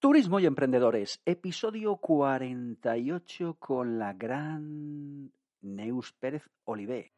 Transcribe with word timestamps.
Turismo 0.00 0.40
y 0.40 0.46
Emprendedores, 0.46 1.20
episodio 1.26 1.96
48 1.96 3.56
con 3.58 3.98
la 3.98 4.14
gran 4.14 5.30
Neus 5.60 6.14
Pérez 6.14 6.42
Olivé. 6.64 7.12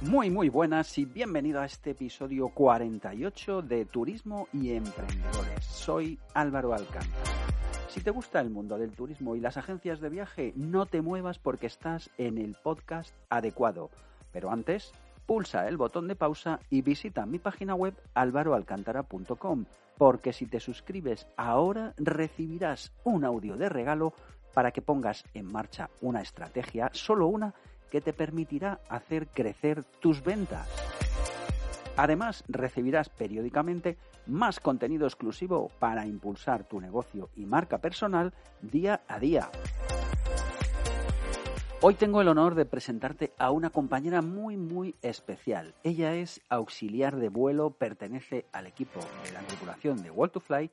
Muy, 0.00 0.30
muy 0.30 0.48
buenas 0.48 0.96
y 0.96 1.06
bienvenido 1.06 1.60
a 1.60 1.66
este 1.66 1.90
episodio 1.90 2.50
48 2.50 3.62
de 3.62 3.84
Turismo 3.84 4.46
y 4.52 4.70
Emprendedores. 4.70 5.64
Soy 5.64 6.20
Álvaro 6.34 6.72
Alcántara. 6.72 7.36
Si 7.88 8.00
te 8.00 8.12
gusta 8.12 8.40
el 8.40 8.48
mundo 8.48 8.78
del 8.78 8.92
turismo 8.92 9.34
y 9.34 9.40
las 9.40 9.56
agencias 9.56 10.00
de 10.00 10.08
viaje, 10.08 10.52
no 10.54 10.86
te 10.86 11.02
muevas 11.02 11.40
porque 11.40 11.66
estás 11.66 12.10
en 12.16 12.38
el 12.38 12.54
podcast 12.54 13.12
adecuado. 13.28 13.90
Pero 14.30 14.52
antes, 14.52 14.92
pulsa 15.26 15.66
el 15.66 15.76
botón 15.76 16.06
de 16.06 16.14
pausa 16.14 16.60
y 16.70 16.82
visita 16.82 17.26
mi 17.26 17.40
página 17.40 17.74
web 17.74 17.96
álvaroalcántara.com, 18.14 19.64
porque 19.96 20.32
si 20.32 20.46
te 20.46 20.60
suscribes 20.60 21.26
ahora 21.36 21.92
recibirás 21.96 22.92
un 23.02 23.24
audio 23.24 23.56
de 23.56 23.68
regalo 23.68 24.14
para 24.54 24.70
que 24.70 24.80
pongas 24.80 25.24
en 25.34 25.46
marcha 25.50 25.90
una 26.00 26.22
estrategia, 26.22 26.88
solo 26.92 27.26
una, 27.26 27.52
que 27.90 28.00
te 28.00 28.12
permitirá 28.12 28.80
hacer 28.88 29.28
crecer 29.28 29.84
tus 30.00 30.22
ventas. 30.22 30.68
Además, 31.96 32.44
recibirás 32.46 33.08
periódicamente 33.08 33.98
más 34.26 34.60
contenido 34.60 35.06
exclusivo 35.06 35.70
para 35.80 36.06
impulsar 36.06 36.64
tu 36.64 36.80
negocio 36.80 37.28
y 37.34 37.44
marca 37.44 37.78
personal 37.78 38.32
día 38.62 39.00
a 39.08 39.18
día. 39.18 39.50
Hoy 41.80 41.94
tengo 41.94 42.20
el 42.20 42.28
honor 42.28 42.56
de 42.56 42.64
presentarte 42.64 43.32
a 43.38 43.52
una 43.52 43.70
compañera 43.70 44.20
muy 44.20 44.56
muy 44.56 44.96
especial. 45.00 45.74
Ella 45.84 46.14
es 46.16 46.40
auxiliar 46.48 47.16
de 47.16 47.28
vuelo, 47.28 47.70
pertenece 47.70 48.46
al 48.52 48.66
equipo 48.66 48.98
de 49.24 49.32
la 49.32 49.40
tripulación 49.40 50.02
de 50.02 50.10
World 50.10 50.32
to 50.32 50.40
Fly, 50.40 50.70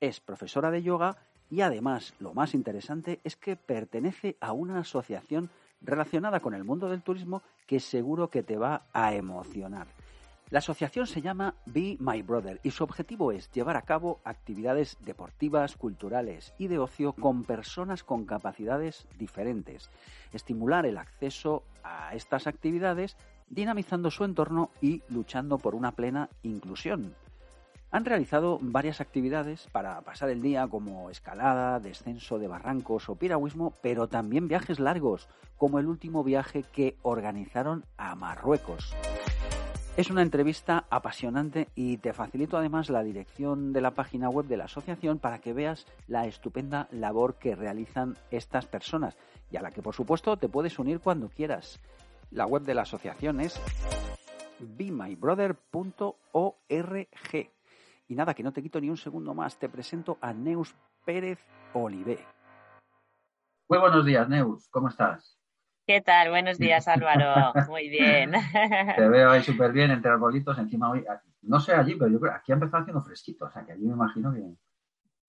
es 0.00 0.20
profesora 0.20 0.70
de 0.70 0.82
yoga 0.82 1.16
y 1.50 1.62
además 1.62 2.14
lo 2.18 2.34
más 2.34 2.54
interesante 2.54 3.20
es 3.24 3.36
que 3.36 3.56
pertenece 3.56 4.36
a 4.40 4.52
una 4.52 4.80
asociación 4.80 5.50
relacionada 5.82 6.40
con 6.40 6.54
el 6.54 6.64
mundo 6.64 6.88
del 6.88 7.02
turismo 7.02 7.42
que 7.66 7.80
seguro 7.80 8.28
que 8.28 8.42
te 8.42 8.56
va 8.56 8.82
a 8.92 9.14
emocionar. 9.14 9.86
La 10.52 10.58
asociación 10.58 11.06
se 11.06 11.22
llama 11.22 11.54
Be 11.64 11.96
My 11.98 12.20
Brother 12.20 12.60
y 12.62 12.72
su 12.72 12.84
objetivo 12.84 13.32
es 13.32 13.50
llevar 13.52 13.78
a 13.78 13.86
cabo 13.86 14.20
actividades 14.22 14.98
deportivas, 15.00 15.76
culturales 15.76 16.52
y 16.58 16.66
de 16.66 16.78
ocio 16.78 17.14
con 17.14 17.44
personas 17.44 18.04
con 18.04 18.26
capacidades 18.26 19.06
diferentes, 19.18 19.88
estimular 20.34 20.84
el 20.84 20.98
acceso 20.98 21.62
a 21.82 22.14
estas 22.14 22.46
actividades, 22.46 23.16
dinamizando 23.48 24.10
su 24.10 24.24
entorno 24.24 24.68
y 24.82 25.00
luchando 25.08 25.56
por 25.56 25.74
una 25.74 25.92
plena 25.92 26.28
inclusión. 26.42 27.14
Han 27.92 28.06
realizado 28.06 28.58
varias 28.62 29.02
actividades 29.02 29.68
para 29.70 30.00
pasar 30.00 30.30
el 30.30 30.40
día 30.40 30.66
como 30.66 31.10
escalada, 31.10 31.78
descenso 31.78 32.38
de 32.38 32.48
barrancos 32.48 33.10
o 33.10 33.16
piragüismo, 33.16 33.74
pero 33.82 34.08
también 34.08 34.48
viajes 34.48 34.80
largos, 34.80 35.28
como 35.58 35.78
el 35.78 35.86
último 35.86 36.24
viaje 36.24 36.62
que 36.62 36.96
organizaron 37.02 37.84
a 37.98 38.14
Marruecos. 38.14 38.94
Es 39.98 40.10
una 40.10 40.22
entrevista 40.22 40.86
apasionante 40.88 41.68
y 41.74 41.98
te 41.98 42.14
facilito 42.14 42.56
además 42.56 42.88
la 42.88 43.02
dirección 43.02 43.74
de 43.74 43.82
la 43.82 43.90
página 43.90 44.30
web 44.30 44.46
de 44.46 44.56
la 44.56 44.64
asociación 44.64 45.18
para 45.18 45.40
que 45.40 45.52
veas 45.52 45.84
la 46.08 46.26
estupenda 46.26 46.88
labor 46.92 47.34
que 47.34 47.54
realizan 47.54 48.16
estas 48.30 48.64
personas 48.64 49.18
y 49.50 49.58
a 49.58 49.62
la 49.62 49.70
que 49.70 49.82
por 49.82 49.94
supuesto 49.94 50.38
te 50.38 50.48
puedes 50.48 50.78
unir 50.78 51.00
cuando 51.00 51.28
quieras. 51.28 51.78
La 52.30 52.46
web 52.46 52.62
de 52.62 52.72
la 52.72 52.82
asociación 52.82 53.42
es 53.42 53.60
bemybrother.org. 54.60 57.52
Y 58.12 58.14
nada, 58.14 58.34
que 58.34 58.42
no 58.42 58.52
te 58.52 58.62
quito 58.62 58.78
ni 58.78 58.90
un 58.90 58.98
segundo 58.98 59.32
más, 59.32 59.58
te 59.58 59.70
presento 59.70 60.18
a 60.20 60.34
Neus 60.34 60.74
Pérez 61.02 61.38
Olivé. 61.72 62.18
Muy 63.70 63.78
buenos 63.78 64.04
días, 64.04 64.28
Neus, 64.28 64.68
¿cómo 64.68 64.88
estás? 64.88 65.40
¿Qué 65.86 66.02
tal? 66.02 66.28
Buenos 66.28 66.58
días, 66.58 66.88
Álvaro. 66.88 67.54
Muy 67.70 67.88
bien. 67.88 68.32
Te 68.96 69.08
veo 69.08 69.30
ahí 69.30 69.42
súper 69.42 69.72
bien 69.72 69.92
entre 69.92 70.10
arbolitos. 70.10 70.58
Encima 70.58 70.90
hoy, 70.90 71.06
no 71.40 71.58
sé 71.58 71.72
allí, 71.72 71.94
pero 71.94 72.10
yo 72.10 72.20
creo 72.20 72.32
que 72.32 72.38
aquí 72.38 72.52
ha 72.52 72.56
empezado 72.56 72.82
haciendo 72.82 73.02
fresquito. 73.02 73.46
O 73.46 73.50
sea, 73.50 73.64
que 73.64 73.72
allí 73.72 73.86
me 73.86 73.94
imagino 73.94 74.30
que. 74.30 74.42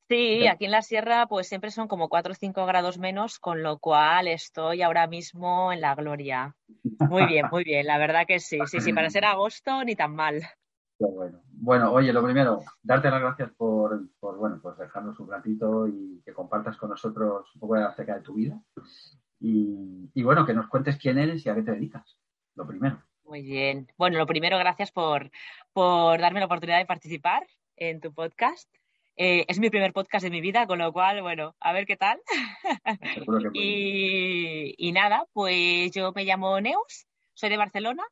Sí, 0.09 0.45
aquí 0.47 0.65
en 0.65 0.71
la 0.71 0.81
sierra 0.81 1.25
pues 1.27 1.47
siempre 1.47 1.71
son 1.71 1.87
como 1.87 2.09
4 2.09 2.33
o 2.33 2.35
5 2.35 2.65
grados 2.65 2.97
menos, 2.97 3.39
con 3.39 3.63
lo 3.63 3.79
cual 3.79 4.27
estoy 4.27 4.81
ahora 4.81 5.07
mismo 5.07 5.71
en 5.71 5.79
la 5.79 5.95
gloria. 5.95 6.53
Muy 6.99 7.27
bien, 7.27 7.45
muy 7.49 7.63
bien, 7.63 7.87
la 7.87 7.97
verdad 7.97 8.25
que 8.27 8.39
sí, 8.39 8.59
sí, 8.65 8.81
sí, 8.81 8.91
para 8.91 9.09
ser 9.09 9.23
agosto 9.23 9.85
ni 9.85 9.95
tan 9.95 10.13
mal 10.13 10.43
bueno. 11.11 11.41
Bueno, 11.51 11.91
oye, 11.91 12.11
lo 12.11 12.23
primero, 12.23 12.61
darte 12.81 13.09
las 13.09 13.21
gracias 13.21 13.51
por, 13.51 14.01
bueno, 14.19 14.59
pues 14.61 14.77
dejarnos 14.77 15.19
un 15.19 15.29
ratito 15.29 15.87
y 15.87 16.21
que 16.25 16.33
compartas 16.33 16.77
con 16.77 16.89
nosotros 16.89 17.49
un 17.55 17.59
poco 17.59 17.75
acerca 17.75 18.15
de 18.15 18.21
tu 18.21 18.33
vida. 18.33 18.61
Y, 19.39 20.23
bueno, 20.23 20.45
que 20.45 20.53
nos 20.53 20.67
cuentes 20.67 20.97
quién 20.97 21.17
eres 21.17 21.45
y 21.45 21.49
a 21.49 21.55
qué 21.55 21.63
te 21.63 21.71
dedicas. 21.71 22.17
Lo 22.55 22.65
primero. 22.65 23.01
Muy 23.25 23.41
bien. 23.41 23.87
Bueno, 23.97 24.17
lo 24.17 24.25
primero, 24.25 24.57
gracias 24.57 24.91
por, 24.91 25.31
por 25.73 26.19
darme 26.19 26.39
la 26.39 26.45
oportunidad 26.45 26.79
de 26.79 26.85
participar 26.85 27.45
en 27.75 27.99
tu 27.99 28.13
podcast. 28.13 28.69
Eh, 29.15 29.45
es 29.47 29.59
mi 29.59 29.69
primer 29.69 29.93
podcast 29.93 30.23
de 30.23 30.31
mi 30.31 30.41
vida, 30.41 30.65
con 30.65 30.79
lo 30.79 30.91
cual, 30.91 31.21
bueno, 31.21 31.55
a 31.59 31.73
ver 31.73 31.85
qué 31.85 31.97
tal. 31.97 32.19
y, 33.53 34.73
y 34.77 34.91
nada, 34.91 35.27
pues 35.33 35.91
yo 35.91 36.11
me 36.13 36.25
llamo 36.25 36.59
Neus, 36.59 37.05
soy 37.33 37.49
de 37.49 37.57
Barcelona, 37.57 38.03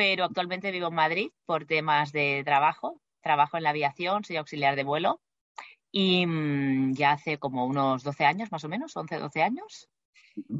pero 0.00 0.24
actualmente 0.24 0.70
vivo 0.70 0.86
en 0.86 0.94
Madrid 0.94 1.30
por 1.44 1.66
temas 1.66 2.10
de 2.10 2.40
trabajo. 2.42 3.02
Trabajo 3.20 3.58
en 3.58 3.64
la 3.64 3.68
aviación, 3.68 4.24
soy 4.24 4.36
auxiliar 4.36 4.74
de 4.74 4.82
vuelo 4.82 5.20
y 5.92 6.24
mm, 6.26 6.94
ya 6.94 7.12
hace 7.12 7.36
como 7.36 7.66
unos 7.66 8.02
12 8.02 8.24
años 8.24 8.50
más 8.50 8.64
o 8.64 8.70
menos, 8.70 8.96
11, 8.96 9.18
12 9.18 9.42
años. 9.42 9.90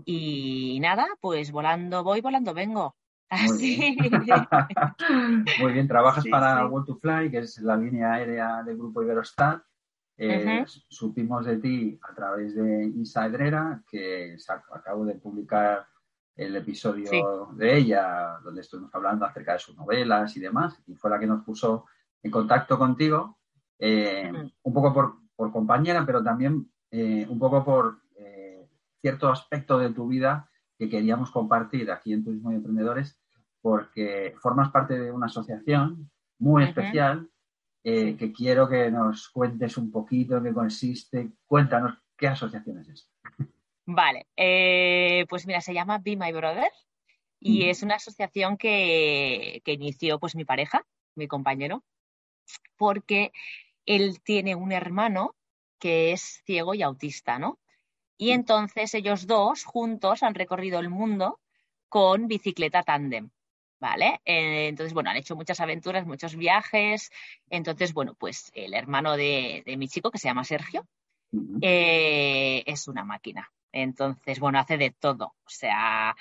Y 0.05 0.78
nada, 0.83 1.06
pues 1.23 1.53
volando 1.53 2.05
voy, 2.05 2.21
volando 2.21 2.53
vengo. 2.53 2.97
Así. 3.31 3.97
Muy 5.59 5.72
bien, 5.72 5.89
trabajas 5.89 6.25
para 6.31 6.67
World 6.67 6.89
to 6.89 6.97
Fly, 6.97 7.31
que 7.31 7.39
es 7.39 7.57
la 7.62 7.78
línea 7.78 8.12
aérea 8.12 8.62
del 8.62 8.77
grupo 8.77 9.03
Iberostar. 9.03 9.65
Eh, 10.19 10.67
supimos 10.67 11.47
de 11.47 11.57
ti 11.57 11.99
a 12.03 12.15
través 12.15 12.55
de 12.55 12.93
Isa 12.95 13.25
Edrera, 13.25 13.83
que 13.91 14.37
acabo 14.71 15.07
de 15.07 15.15
publicar 15.15 15.87
el 16.36 16.56
episodio 16.56 17.50
de 17.52 17.76
ella, 17.76 18.38
donde 18.42 18.62
estuvimos 18.62 18.94
hablando 18.94 19.26
acerca 19.26 19.54
de 19.54 19.58
sus 19.58 19.76
novelas 19.76 20.36
y 20.36 20.41
demás, 20.41 20.80
y 20.86 20.94
fue 20.94 21.10
la 21.10 21.18
que 21.18 21.26
nos 21.26 21.44
puso 21.44 21.86
en 22.22 22.30
contacto 22.30 22.78
contigo, 22.78 23.38
eh, 23.78 24.30
un 24.62 24.74
poco 24.74 24.92
por, 24.92 25.53
compañera, 25.53 26.04
pero 26.04 26.22
también 26.22 26.71
eh, 26.91 27.27
un 27.28 27.38
poco 27.38 27.65
por 27.65 28.00
eh, 28.16 28.68
cierto 29.00 29.30
aspecto 29.30 29.78
de 29.78 29.91
tu 29.91 30.06
vida 30.06 30.50
que 30.78 30.88
queríamos 30.88 31.30
compartir 31.30 31.91
aquí 31.91 32.12
en 32.12 32.24
Turismo 32.24 32.53
y 32.53 32.56
Emprendedores, 32.56 33.18
porque 33.62 34.34
formas 34.38 34.71
parte 34.71 34.98
de 34.98 35.10
una 35.10 35.26
asociación 35.26 36.10
muy 36.38 36.65
especial 36.65 37.30
que 37.83 38.33
quiero 38.36 38.68
que 38.68 38.91
nos 38.91 39.30
cuentes 39.30 39.78
un 39.78 39.91
poquito 39.91 40.36
en 40.36 40.44
qué 40.44 40.53
consiste. 40.53 41.33
Cuéntanos 41.47 41.98
qué 42.16 42.28
asociación 42.28 42.78
es 42.78 42.88
esta. 42.88 43.10
Vale, 43.92 44.28
eh, 44.37 45.27
pues 45.28 45.48
mira, 45.48 45.60
se 45.60 45.75
llama 45.75 45.98
Be 45.98 46.16
My 46.16 46.31
Brother 46.31 46.71
y 47.41 47.69
es 47.69 47.83
una 47.83 47.97
asociación 47.97 48.57
que, 48.57 49.60
inició 49.66 50.21
pues 50.21 50.37
mi 50.37 50.45
pareja, 50.45 50.87
mi 51.16 51.27
compañero, 51.27 51.83
porque 52.77 53.33
él 53.87 54.21
tiene 54.22 54.54
un 54.54 54.71
hermano 54.71 55.34
que 55.81 56.13
es 56.13 56.41
ciego 56.45 56.75
y 56.75 56.83
autista, 56.83 57.41
¿no? 57.41 57.59
Y 58.16 58.31
entonces 58.31 58.95
ellos 58.95 59.27
dos 59.27 59.65
juntos 59.65 60.22
han 60.22 60.36
recorrido 60.36 60.78
el 60.78 60.89
mundo 60.89 61.41
con 61.89 62.28
bicicleta 62.28 62.84
tándem. 62.84 63.31
¿vale? 63.81 64.21
Eh, 64.25 64.69
entonces, 64.69 64.95
bueno, 64.95 65.10
han 65.10 65.16
hecho 65.16 65.34
muchas 65.34 65.59
aventuras, 65.59 66.07
muchos 66.07 66.36
viajes. 66.36 67.10
Entonces, 67.48 67.93
bueno, 67.93 68.15
pues 68.15 68.53
el 68.54 68.75
hermano 68.75 69.16
de, 69.16 69.65
mi 69.78 69.89
chico, 69.89 70.13
que 70.13 70.19
se 70.19 70.28
llama 70.28 70.45
Sergio, 70.45 70.86
eh, 71.60 72.63
es 72.66 72.86
una 72.86 73.04
máquina. 73.04 73.51
Entonces, 73.72 74.41
bueno, 74.41 74.59
hace 74.59 74.77
de 74.77 74.91
todo. 74.91 75.34
O 75.45 75.49
sea, 75.49 76.17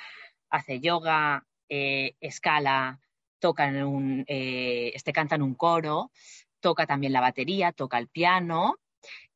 hace 0.50 0.80
yoga, 0.80 1.46
eh, 1.68 2.16
escala, 2.20 3.00
toca 3.40 3.68
en 3.68 3.84
un, 3.84 4.26
este 4.28 5.14
canta 5.14 5.36
en 5.36 5.42
un 5.44 5.56
coro, 5.56 6.12
toca 6.60 6.86
también 6.86 7.14
la 7.14 7.22
batería, 7.22 7.72
toca 7.72 7.98
el 7.98 8.08
piano, 8.08 8.76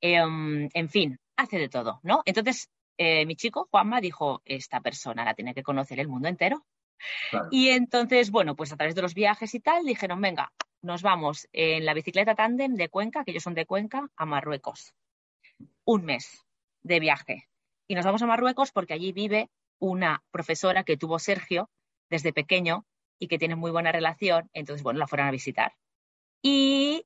em, 0.01 0.69
en 0.73 0.89
fin, 0.89 1.19
hace 1.37 1.57
de 1.57 1.69
todo, 1.69 1.99
¿no? 2.03 2.21
Entonces, 2.25 2.69
mi 2.97 3.35
chico, 3.35 3.67
Juanma, 3.71 4.01
dijo, 4.01 4.41
esta 4.45 4.81
persona 4.81 5.25
la 5.25 5.33
tiene 5.33 5.53
que 5.53 5.63
conocer 5.63 5.99
el 5.99 6.07
mundo 6.07 6.27
entero. 6.27 6.65
Y 7.51 7.69
entonces, 7.69 8.31
bueno, 8.31 8.55
pues 8.55 8.71
a 8.71 8.77
través 8.77 8.95
de 8.95 9.01
los 9.01 9.13
viajes 9.13 9.53
y 9.55 9.59
tal, 9.59 9.85
dijeron, 9.85 10.21
venga, 10.21 10.51
nos 10.81 11.01
vamos 11.01 11.47
en 11.53 11.85
la 11.85 11.93
bicicleta 11.93 12.35
tándem 12.35 12.75
de 12.75 12.89
Cuenca, 12.89 13.23
que 13.23 13.31
ellos 13.31 13.43
son 13.43 13.53
de 13.53 13.65
Cuenca, 13.65 14.09
a 14.15 14.25
Marruecos. 14.25 14.93
Un 15.85 16.05
mes 16.05 16.45
de 16.81 16.99
viaje. 16.99 17.47
Y 17.93 17.95
nos 17.95 18.05
vamos 18.05 18.23
a 18.23 18.25
Marruecos 18.25 18.71
porque 18.71 18.95
allí 18.95 19.11
vive 19.11 19.51
una 19.77 20.23
profesora 20.31 20.83
que 20.83 20.97
tuvo 20.97 21.19
Sergio 21.19 21.69
desde 22.09 22.33
pequeño 22.33 22.87
y 23.19 23.27
que 23.27 23.37
tiene 23.37 23.55
muy 23.55 23.69
buena 23.69 23.91
relación. 23.91 24.49
Entonces, 24.53 24.81
bueno, 24.81 24.97
la 24.97 25.05
fueron 25.05 25.27
a 25.27 25.31
visitar. 25.31 25.75
Y 26.41 27.05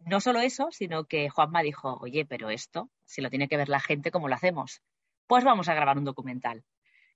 no 0.00 0.20
solo 0.20 0.40
eso, 0.40 0.72
sino 0.72 1.04
que 1.04 1.28
Juanma 1.28 1.62
dijo, 1.62 1.98
oye, 2.00 2.26
pero 2.26 2.50
esto, 2.50 2.90
si 3.04 3.22
lo 3.22 3.30
tiene 3.30 3.46
que 3.46 3.56
ver 3.56 3.68
la 3.68 3.78
gente, 3.78 4.10
¿cómo 4.10 4.26
lo 4.26 4.34
hacemos? 4.34 4.82
Pues 5.28 5.44
vamos 5.44 5.68
a 5.68 5.74
grabar 5.74 5.96
un 5.96 6.04
documental. 6.04 6.64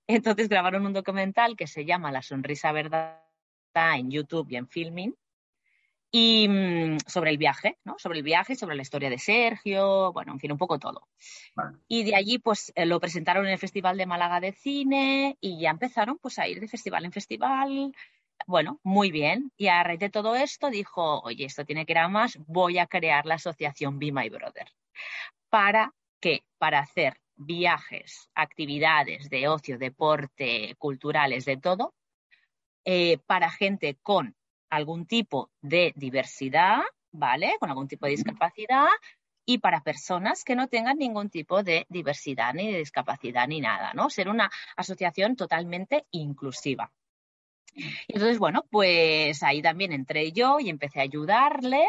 Entonces 0.07 0.47
grabaron 0.47 0.85
un 0.85 0.93
documental 0.93 1.57
que 1.57 1.67
se 1.67 1.83
llama 1.83 2.13
La 2.13 2.21
sonrisa 2.21 2.71
verdad 2.71 3.19
en 3.75 4.09
YouTube 4.09 4.47
y 4.51 4.55
en 4.55 4.69
Filming 4.69 5.17
y 6.11 6.47
mm, 6.47 6.97
sobre 7.07 7.31
el 7.31 7.37
viaje, 7.37 7.77
¿no? 7.85 7.95
Sobre 7.97 8.17
el 8.17 8.23
viaje, 8.23 8.55
sobre 8.55 8.75
la 8.75 8.81
historia 8.81 9.09
de 9.09 9.17
Sergio, 9.17 10.11
bueno, 10.11 10.33
en 10.33 10.39
fin, 10.39 10.51
un 10.51 10.57
poco 10.57 10.77
todo. 10.77 11.07
Y 11.87 12.03
de 12.03 12.15
allí, 12.15 12.37
pues, 12.37 12.73
eh, 12.75 12.85
lo 12.85 12.99
presentaron 12.99 13.45
en 13.45 13.53
el 13.53 13.59
Festival 13.59 13.97
de 13.97 14.05
Málaga 14.05 14.41
de 14.41 14.51
Cine 14.51 15.37
y 15.39 15.59
ya 15.61 15.69
empezaron, 15.69 16.17
pues, 16.17 16.37
a 16.37 16.47
ir 16.47 16.59
de 16.59 16.67
festival 16.67 17.05
en 17.05 17.13
festival. 17.13 17.93
Bueno, 18.45 18.79
muy 18.83 19.11
bien. 19.11 19.51
Y 19.55 19.67
a 19.67 19.83
raíz 19.83 19.99
de 19.99 20.09
todo 20.09 20.35
esto 20.35 20.69
dijo, 20.69 21.21
oye, 21.21 21.45
esto 21.45 21.63
tiene 21.63 21.85
que 21.85 21.93
ir 21.93 21.99
a 21.99 22.09
más, 22.09 22.37
voy 22.45 22.77
a 22.77 22.87
crear 22.87 23.25
la 23.25 23.35
asociación 23.35 23.97
Be 23.97 24.11
My 24.11 24.29
Brother. 24.29 24.67
¿Para 25.49 25.93
qué? 26.19 26.43
Para 26.57 26.79
hacer 26.79 27.17
viajes, 27.35 28.29
actividades 28.35 29.29
de 29.29 29.47
ocio, 29.47 29.77
deporte, 29.77 30.75
culturales, 30.77 31.45
de 31.45 31.57
todo, 31.57 31.93
eh, 32.85 33.17
para 33.25 33.49
gente 33.49 33.97
con 34.01 34.35
algún 34.71 35.05
tipo 35.05 35.51
de 35.61 35.93
diversidad, 35.95 36.79
¿vale? 37.11 37.57
Con 37.59 37.69
algún 37.69 37.87
tipo 37.87 38.07
de 38.07 38.13
discapacidad 38.13 38.87
y 39.45 39.59
para 39.59 39.83
personas 39.83 40.43
que 40.43 40.55
no 40.55 40.67
tengan 40.67 40.97
ningún 40.97 41.29
tipo 41.29 41.61
de 41.61 41.85
diversidad 41.89 42.53
ni 42.53 42.71
de 42.71 42.79
discapacidad 42.79 43.47
ni 43.47 43.59
nada, 43.59 43.93
¿no? 43.93 44.09
Ser 44.09 44.29
una 44.29 44.49
asociación 44.75 45.35
totalmente 45.35 46.05
inclusiva. 46.11 46.91
Entonces, 48.07 48.39
bueno, 48.39 48.65
pues 48.69 49.43
ahí 49.43 49.61
también 49.61 49.91
entré 49.91 50.31
yo 50.31 50.59
y 50.59 50.69
empecé 50.69 50.99
a 50.99 51.03
ayudarle 51.03 51.85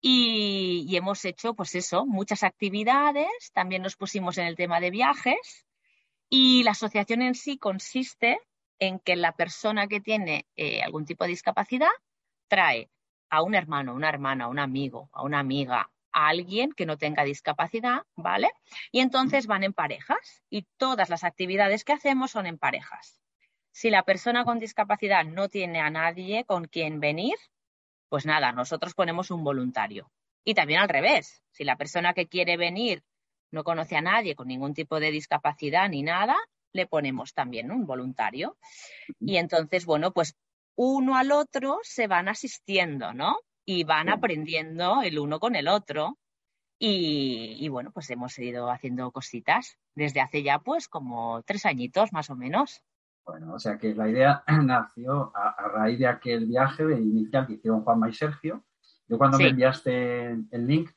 y, 0.00 0.96
hemos 0.96 1.24
hecho, 1.24 1.54
pues 1.54 1.74
eso, 1.74 2.06
muchas 2.06 2.42
actividades. 2.42 3.28
También 3.52 3.82
nos 3.82 3.96
pusimos 3.96 4.38
en 4.38 4.46
el 4.46 4.56
tema 4.56 4.80
de 4.80 4.90
viajes. 4.90 5.66
Y 6.28 6.62
la 6.62 6.70
asociación 6.70 7.22
en 7.22 7.34
sí 7.34 7.58
consiste 7.58 8.40
en 8.78 8.98
que 8.98 9.16
la 9.16 9.32
persona 9.32 9.88
que 9.88 10.00
tiene 10.00 10.46
eh, 10.56 10.80
algún 10.82 11.04
tipo 11.04 11.24
de 11.24 11.30
discapacidad 11.30 11.90
trae 12.50 12.90
a 13.30 13.42
un 13.42 13.54
hermano, 13.54 13.94
una 13.94 14.08
hermana, 14.08 14.48
un 14.48 14.58
amigo, 14.58 15.08
a 15.12 15.22
una 15.22 15.38
amiga, 15.38 15.90
a 16.12 16.28
alguien 16.28 16.72
que 16.72 16.84
no 16.84 16.98
tenga 16.98 17.22
discapacidad, 17.22 18.02
¿vale? 18.16 18.50
Y 18.90 19.00
entonces 19.00 19.46
van 19.46 19.62
en 19.62 19.72
parejas 19.72 20.42
y 20.50 20.66
todas 20.76 21.08
las 21.08 21.24
actividades 21.24 21.84
que 21.84 21.92
hacemos 21.92 22.32
son 22.32 22.46
en 22.46 22.58
parejas. 22.58 23.20
Si 23.72 23.88
la 23.88 24.02
persona 24.02 24.44
con 24.44 24.58
discapacidad 24.58 25.24
no 25.24 25.48
tiene 25.48 25.80
a 25.80 25.90
nadie 25.90 26.44
con 26.44 26.64
quien 26.64 26.98
venir, 26.98 27.36
pues 28.08 28.26
nada, 28.26 28.52
nosotros 28.52 28.94
ponemos 28.94 29.30
un 29.30 29.44
voluntario. 29.44 30.10
Y 30.44 30.54
también 30.54 30.80
al 30.80 30.88
revés, 30.88 31.42
si 31.52 31.62
la 31.62 31.76
persona 31.76 32.12
que 32.12 32.26
quiere 32.26 32.56
venir 32.56 33.04
no 33.52 33.62
conoce 33.62 33.96
a 33.96 34.00
nadie 34.00 34.34
con 34.34 34.48
ningún 34.48 34.74
tipo 34.74 34.98
de 34.98 35.12
discapacidad 35.12 35.88
ni 35.88 36.02
nada, 36.02 36.36
le 36.72 36.86
ponemos 36.86 37.32
también 37.32 37.70
un 37.70 37.86
voluntario. 37.86 38.56
Y 39.20 39.36
entonces, 39.36 39.86
bueno, 39.86 40.12
pues 40.12 40.36
uno 40.82 41.16
al 41.16 41.30
otro 41.30 41.78
se 41.82 42.06
van 42.06 42.28
asistiendo, 42.28 43.12
¿no? 43.12 43.36
Y 43.66 43.84
van 43.84 44.08
aprendiendo 44.08 45.02
el 45.02 45.18
uno 45.18 45.38
con 45.38 45.54
el 45.54 45.68
otro. 45.68 46.16
Y, 46.78 47.58
y, 47.60 47.68
bueno, 47.68 47.90
pues 47.92 48.08
hemos 48.08 48.38
ido 48.38 48.70
haciendo 48.70 49.10
cositas 49.10 49.76
desde 49.94 50.22
hace 50.22 50.42
ya 50.42 50.58
pues 50.60 50.88
como 50.88 51.42
tres 51.42 51.66
añitos 51.66 52.14
más 52.14 52.30
o 52.30 52.34
menos. 52.36 52.82
Bueno, 53.26 53.52
o 53.52 53.58
sea 53.58 53.76
que 53.76 53.94
la 53.94 54.08
idea 54.08 54.42
nació 54.64 55.30
a, 55.36 55.68
raíz 55.68 55.98
de 55.98 56.06
aquel 56.06 56.46
viaje 56.46 56.86
de 56.86 56.98
inicial 56.98 57.46
que 57.46 57.54
hicieron 57.54 57.82
Juanma 57.82 58.08
y 58.08 58.14
Sergio. 58.14 58.64
Yo 59.06 59.18
cuando 59.18 59.36
me 59.36 59.48
enviaste 59.48 60.30
el 60.30 60.66
link, 60.66 60.90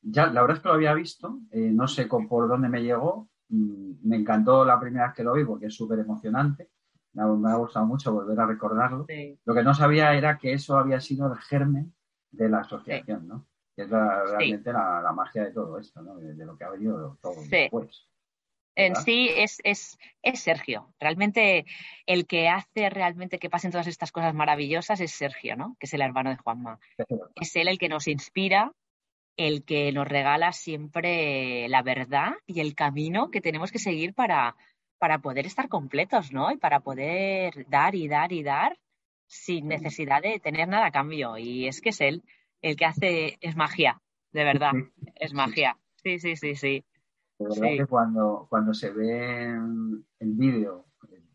ya 0.00 0.28
la 0.28 0.40
verdad 0.40 0.56
es 0.56 0.62
que 0.62 0.68
lo 0.68 0.74
había 0.74 0.94
visto, 0.94 1.40
eh, 1.50 1.70
no 1.72 1.86
sé 1.88 2.06
por 2.06 2.48
dónde 2.48 2.70
me 2.70 2.82
llegó, 2.82 3.28
mm, 3.50 4.08
me 4.08 4.16
encantó 4.16 4.64
la 4.64 4.80
primera 4.80 5.08
vez 5.08 5.14
que 5.14 5.24
lo 5.24 5.34
vi 5.34 5.44
porque 5.44 5.66
es 5.66 5.74
súper 5.74 5.98
emocionante, 5.98 6.70
me 7.16 7.50
ha, 7.50 7.56
gustado 7.56 7.86
mucho 7.86 8.12
volver 8.12 8.38
a 8.38 8.46
recordarlo. 8.46 9.06
Lo 9.44 9.54
que 9.54 9.62
no 9.62 9.74
sabía 9.74 10.14
era 10.14 10.38
que 10.38 10.52
eso 10.52 10.78
había 10.78 11.00
sido 11.00 11.32
el 11.32 11.38
germen 11.38 11.94
de 12.30 12.48
la 12.48 12.60
asociación, 12.60 13.26
¿no? 13.26 13.46
Que 13.74 13.82
es 13.82 13.90
realmente 13.90 14.72
la, 14.72 15.12
magia 15.14 15.44
de 15.44 15.52
todo 15.52 15.78
esto, 15.78 16.02
¿no? 16.02 16.16
De, 16.16 16.44
lo 16.44 16.56
que 16.56 16.64
ha 16.64 16.70
venido 16.70 17.18
todo 17.20 17.34
después 17.50 18.06
en 18.76 18.94
sí 18.94 19.30
es, 19.34 19.58
es, 19.64 19.98
es, 20.22 20.40
Sergio. 20.40 20.94
Realmente 21.00 21.64
el 22.04 22.26
que 22.26 22.48
hace 22.48 22.90
realmente 22.90 23.38
que 23.38 23.50
pasen 23.50 23.70
todas 23.70 23.86
estas 23.86 24.12
cosas 24.12 24.34
maravillosas 24.34 25.00
es 25.00 25.12
Sergio, 25.12 25.56
¿no? 25.56 25.76
Que 25.80 25.86
es 25.86 25.94
el 25.94 26.02
hermano 26.02 26.30
de 26.30 26.36
Juanma. 26.36 26.78
Es 27.40 27.56
él 27.56 27.68
el 27.68 27.78
que 27.78 27.88
nos 27.88 28.06
inspira, 28.06 28.72
el 29.38 29.64
que 29.64 29.92
nos 29.92 30.06
regala 30.06 30.52
siempre 30.52 31.68
la 31.68 31.82
verdad 31.82 32.34
y 32.46 32.60
el 32.60 32.74
camino 32.74 33.30
que 33.30 33.40
tenemos 33.40 33.72
que 33.72 33.78
seguir 33.78 34.14
para, 34.14 34.56
para 34.98 35.18
poder 35.18 35.46
estar 35.46 35.68
completos, 35.68 36.32
¿no? 36.32 36.50
Y 36.50 36.56
para 36.56 36.80
poder 36.80 37.66
dar 37.68 37.94
y 37.94 38.08
dar 38.08 38.32
y 38.32 38.42
dar 38.42 38.78
sin 39.26 39.68
necesidad 39.68 40.22
de 40.22 40.40
tener 40.40 40.68
nada 40.68 40.86
a 40.86 40.92
cambio. 40.92 41.36
Y 41.38 41.66
es 41.66 41.80
que 41.80 41.90
es 41.90 42.00
él 42.00 42.22
el 42.62 42.76
que 42.76 42.84
hace, 42.84 43.38
es 43.40 43.56
magia, 43.56 44.00
de 44.32 44.44
verdad, 44.44 44.72
es 45.14 45.34
magia. 45.34 45.76
Sí, 46.02 46.18
sí, 46.18 46.36
sí, 46.36 46.54
sí. 46.54 46.84
De 47.38 47.48
verdad 47.48 47.84
que 47.84 47.86
cuando, 47.86 48.46
cuando 48.48 48.72
se 48.72 48.90
ve 48.90 49.50
el 49.50 50.32
vídeo, 50.32 50.86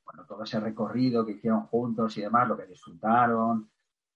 bueno, 0.03 0.25
todo 0.27 0.43
ese 0.43 0.59
recorrido 0.59 1.25
que 1.25 1.33
hicieron 1.33 1.67
juntos 1.67 2.17
y 2.17 2.21
demás, 2.21 2.47
lo 2.47 2.57
que 2.57 2.65
disfrutaron, 2.65 3.70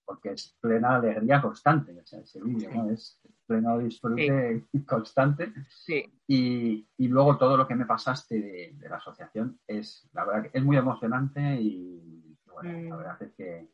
porque 0.06 0.32
es 0.32 0.56
plena 0.60 0.96
alegría 0.96 1.42
constante, 1.42 1.98
ese 2.00 2.42
vídeo, 2.42 2.70
¿no? 2.74 2.90
Es 2.90 3.20
pleno 3.46 3.78
disfrute 3.80 4.66
constante. 4.86 5.54
Y, 6.28 6.88
y, 6.98 7.08
luego 7.08 7.38
todo 7.38 7.58
lo 7.58 7.68
que 7.68 7.76
me 7.76 7.86
pasaste 7.86 8.40
de, 8.80 8.90
la 8.90 8.98
asociación 8.98 9.60
es, 9.68 10.08
la 10.14 10.26
verdad, 10.26 10.44
que 10.44 10.58
es 10.58 10.64
muy 10.64 10.78
emocionante 10.78 11.42
y, 11.62 12.38
bueno, 12.46 12.72
la 12.72 12.96
mm. 12.96 12.98
verdad 12.98 13.24
es 13.24 13.34
que 13.34 13.70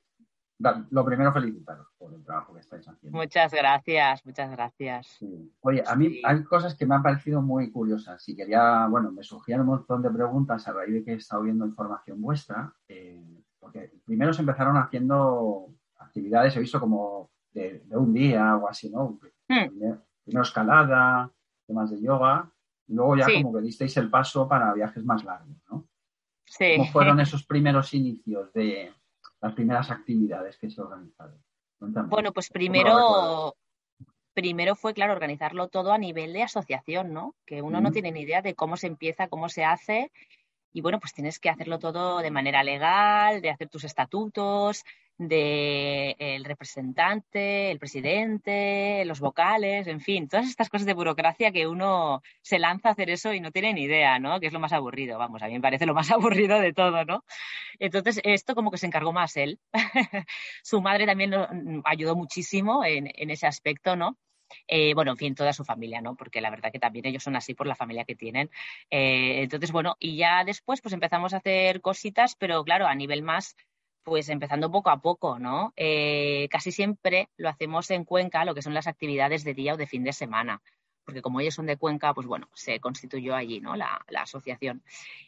lo 0.90 1.06
primero, 1.06 1.34
felicitaros 1.34 1.88
por 1.98 2.14
el 2.14 2.24
trabajo 2.24 2.54
que 2.54 2.60
estáis 2.60 2.88
haciendo. 2.88 3.18
Muchas 3.18 3.52
gracias, 3.52 4.26
muchas 4.26 4.52
gracias. 4.52 5.18
Oye, 5.62 5.84
a 5.86 5.96
mí 5.96 6.22
hay 6.24 6.44
cosas 6.44 6.76
que 6.76 6.86
me 6.86 6.96
han 6.96 7.04
parecido 7.04 7.42
muy 7.42 7.72
curiosas 7.72 8.28
y 8.30 8.36
quería, 8.36 8.88
bueno, 8.88 9.12
me 9.12 9.24
surgían 9.24 9.62
un 9.62 9.68
montón 9.68 10.02
de 10.02 10.12
preguntas 10.12 10.68
a 10.68 10.74
raíz 10.74 10.94
de 10.94 11.04
que 11.04 11.12
he 11.14 11.16
estado 11.16 11.44
viendo 11.44 11.66
información 11.66 12.22
vuestra, 12.22 12.74
eh, 12.88 13.24
porque 13.60 13.92
primero 14.06 14.34
se 14.34 14.42
empezaron 14.42 14.78
haciendo 14.78 15.74
actividades, 16.02 16.56
he 16.56 16.60
visto 16.60 16.80
como 16.80 17.32
de, 17.52 17.84
un 17.92 18.14
día 18.14 18.56
o 18.58 18.68
así, 18.68 18.90
¿no? 18.90 19.20
Hmm. 19.48 19.68
Primero, 19.68 20.42
escalada, 20.42 21.32
temas 21.66 21.92
de 21.92 22.02
yoga, 22.02 22.52
y 22.88 22.94
luego 22.94 23.18
ya 23.18 23.26
como 23.26 23.54
que 23.54 23.62
disteis 23.62 23.96
el 23.98 24.10
paso 24.10 24.48
para 24.48 24.74
viajes 24.74 25.04
más 25.06 25.24
largos, 25.24 25.58
¿no? 25.70 25.88
Sí. 26.46 26.74
¿Cómo 26.78 26.92
fueron 26.92 27.20
esos 27.20 27.46
primeros 27.46 27.94
inicios 27.94 28.52
de, 28.54 28.94
las 29.42 29.54
primeras 29.54 29.92
actividades 29.92 30.58
que 30.58 30.70
se 30.70 30.82
organizaron? 30.82 31.44
bueno, 32.10 32.32
pues 32.32 32.50
primero, 32.50 33.56
primero 34.34 34.76
fue, 34.76 34.94
claro, 34.94 35.14
organizarlo 35.14 35.68
todo 35.68 35.92
a 35.92 35.98
nivel 35.98 36.32
de 36.32 36.44
asociación, 36.44 37.12
¿no? 37.12 37.36
Que 37.44 37.64
uno 37.64 37.82
no 37.82 37.92
tiene 37.92 38.12
ni 38.12 38.22
idea 38.22 38.44
de 38.44 38.54
cómo 38.54 38.78
se 38.78 38.86
empieza, 38.86 39.30
cómo 39.30 39.50
se 39.50 39.64
hace. 39.64 40.12
Y 40.74 40.82
bueno, 40.82 41.00
pues 41.00 41.14
tienes 41.14 41.40
que 41.40 41.50
hacerlo 41.50 41.80
todo 41.80 42.20
de 42.20 42.30
manera 42.30 42.64
legal, 42.64 43.42
de 43.42 43.50
hacer 43.50 43.68
tus 43.68 43.84
estatutos, 43.84 44.84
de 45.28 46.16
el 46.18 46.44
representante, 46.46 47.70
el 47.70 47.78
presidente, 47.78 49.06
los 49.06 49.20
vocales, 49.20 49.88
en 49.88 50.02
fin, 50.02 50.28
todas 50.28 50.48
estas 50.48 50.70
cosas 50.70 50.88
de 50.88 50.94
burocracia 50.94 51.52
que 51.52 51.68
uno 51.68 52.22
se 52.42 52.58
lanza 52.58 52.90
a 52.90 52.92
hacer 52.94 53.10
eso 53.10 53.34
y 53.34 53.40
no 53.40 53.52
tiene 53.52 53.74
ni 53.74 53.84
idea, 53.84 54.18
¿no? 54.20 54.40
Que 54.40 54.48
es 54.48 54.54
lo 54.54 54.60
más 54.60 54.74
aburrido, 54.74 55.20
vamos, 55.20 55.42
a 55.44 55.48
mí 55.48 55.54
me 55.54 55.62
parece 55.62 55.86
lo 55.86 55.94
más 55.94 56.10
aburrido 56.12 56.60
de 56.60 56.74
todo, 56.74 57.06
¿no? 57.06 57.24
Entonces, 57.80 58.20
esto 58.24 58.56
como 58.56 58.72
que 58.72 58.78
se 58.78 58.88
encargó 58.88 59.14
más 59.14 59.38
él. 59.38 59.60
su 60.64 60.82
madre 60.82 61.06
también 61.06 61.34
ayudó 61.86 62.16
muchísimo 62.16 62.84
en, 62.84 63.08
ese 63.30 63.48
aspecto, 63.48 63.96
¿no? 63.96 64.18
Eh, 64.68 64.94
bueno, 64.94 65.12
en 65.12 65.18
fin, 65.18 65.36
toda 65.36 65.54
su 65.54 65.64
familia, 65.64 66.02
¿no? 66.02 66.16
Porque 66.16 66.42
la 66.42 66.50
verdad 66.50 66.72
que 66.72 66.80
también 66.80 67.06
ellos 67.06 67.24
son 67.24 67.36
así 67.36 67.54
por 67.54 67.68
la 67.68 67.76
familia 67.76 68.04
que 68.06 68.16
tienen. 68.16 68.50
Eh, 68.90 69.44
entonces, 69.44 69.72
bueno, 69.72 69.96
y 70.00 70.18
ya 70.18 70.44
después 70.44 70.82
pues 70.82 70.94
empezamos 70.94 71.34
a 71.34 71.38
hacer 71.38 71.80
cositas, 71.80 72.36
pero 72.36 72.64
claro, 72.64 72.88
a 72.88 72.96
nivel 72.96 73.22
más 73.22 73.56
pues 74.04 74.30
empezando 74.30 74.72
poco 74.72 74.90
a 74.90 75.02
poco, 75.02 75.40
¿no? 75.40 75.74
Eh, 75.76 76.48
casi 76.50 76.72
siempre 76.72 77.30
lo 77.38 77.50
hacemos 77.50 77.92
en 77.92 78.06
Cuenca, 78.06 78.46
lo 78.46 78.56
que 78.56 78.62
son 78.62 78.74
las 78.74 78.88
actividades 78.88 79.44
de 79.44 79.54
día 79.54 79.74
o 79.74 79.78
de 79.78 79.88
fin 79.88 80.04
de 80.04 80.14
semana, 80.14 80.62
porque 81.06 81.22
como 81.22 81.40
ellos 81.40 81.56
son 81.56 81.66
de 81.66 81.78
Cuenca, 81.78 82.14
pues 82.14 82.28
bueno, 82.28 82.48
se 82.54 82.80
constituyó 82.80 83.36
allí, 83.36 83.60
¿no? 83.60 83.76
La, 83.76 84.04
asociación. 84.16 84.84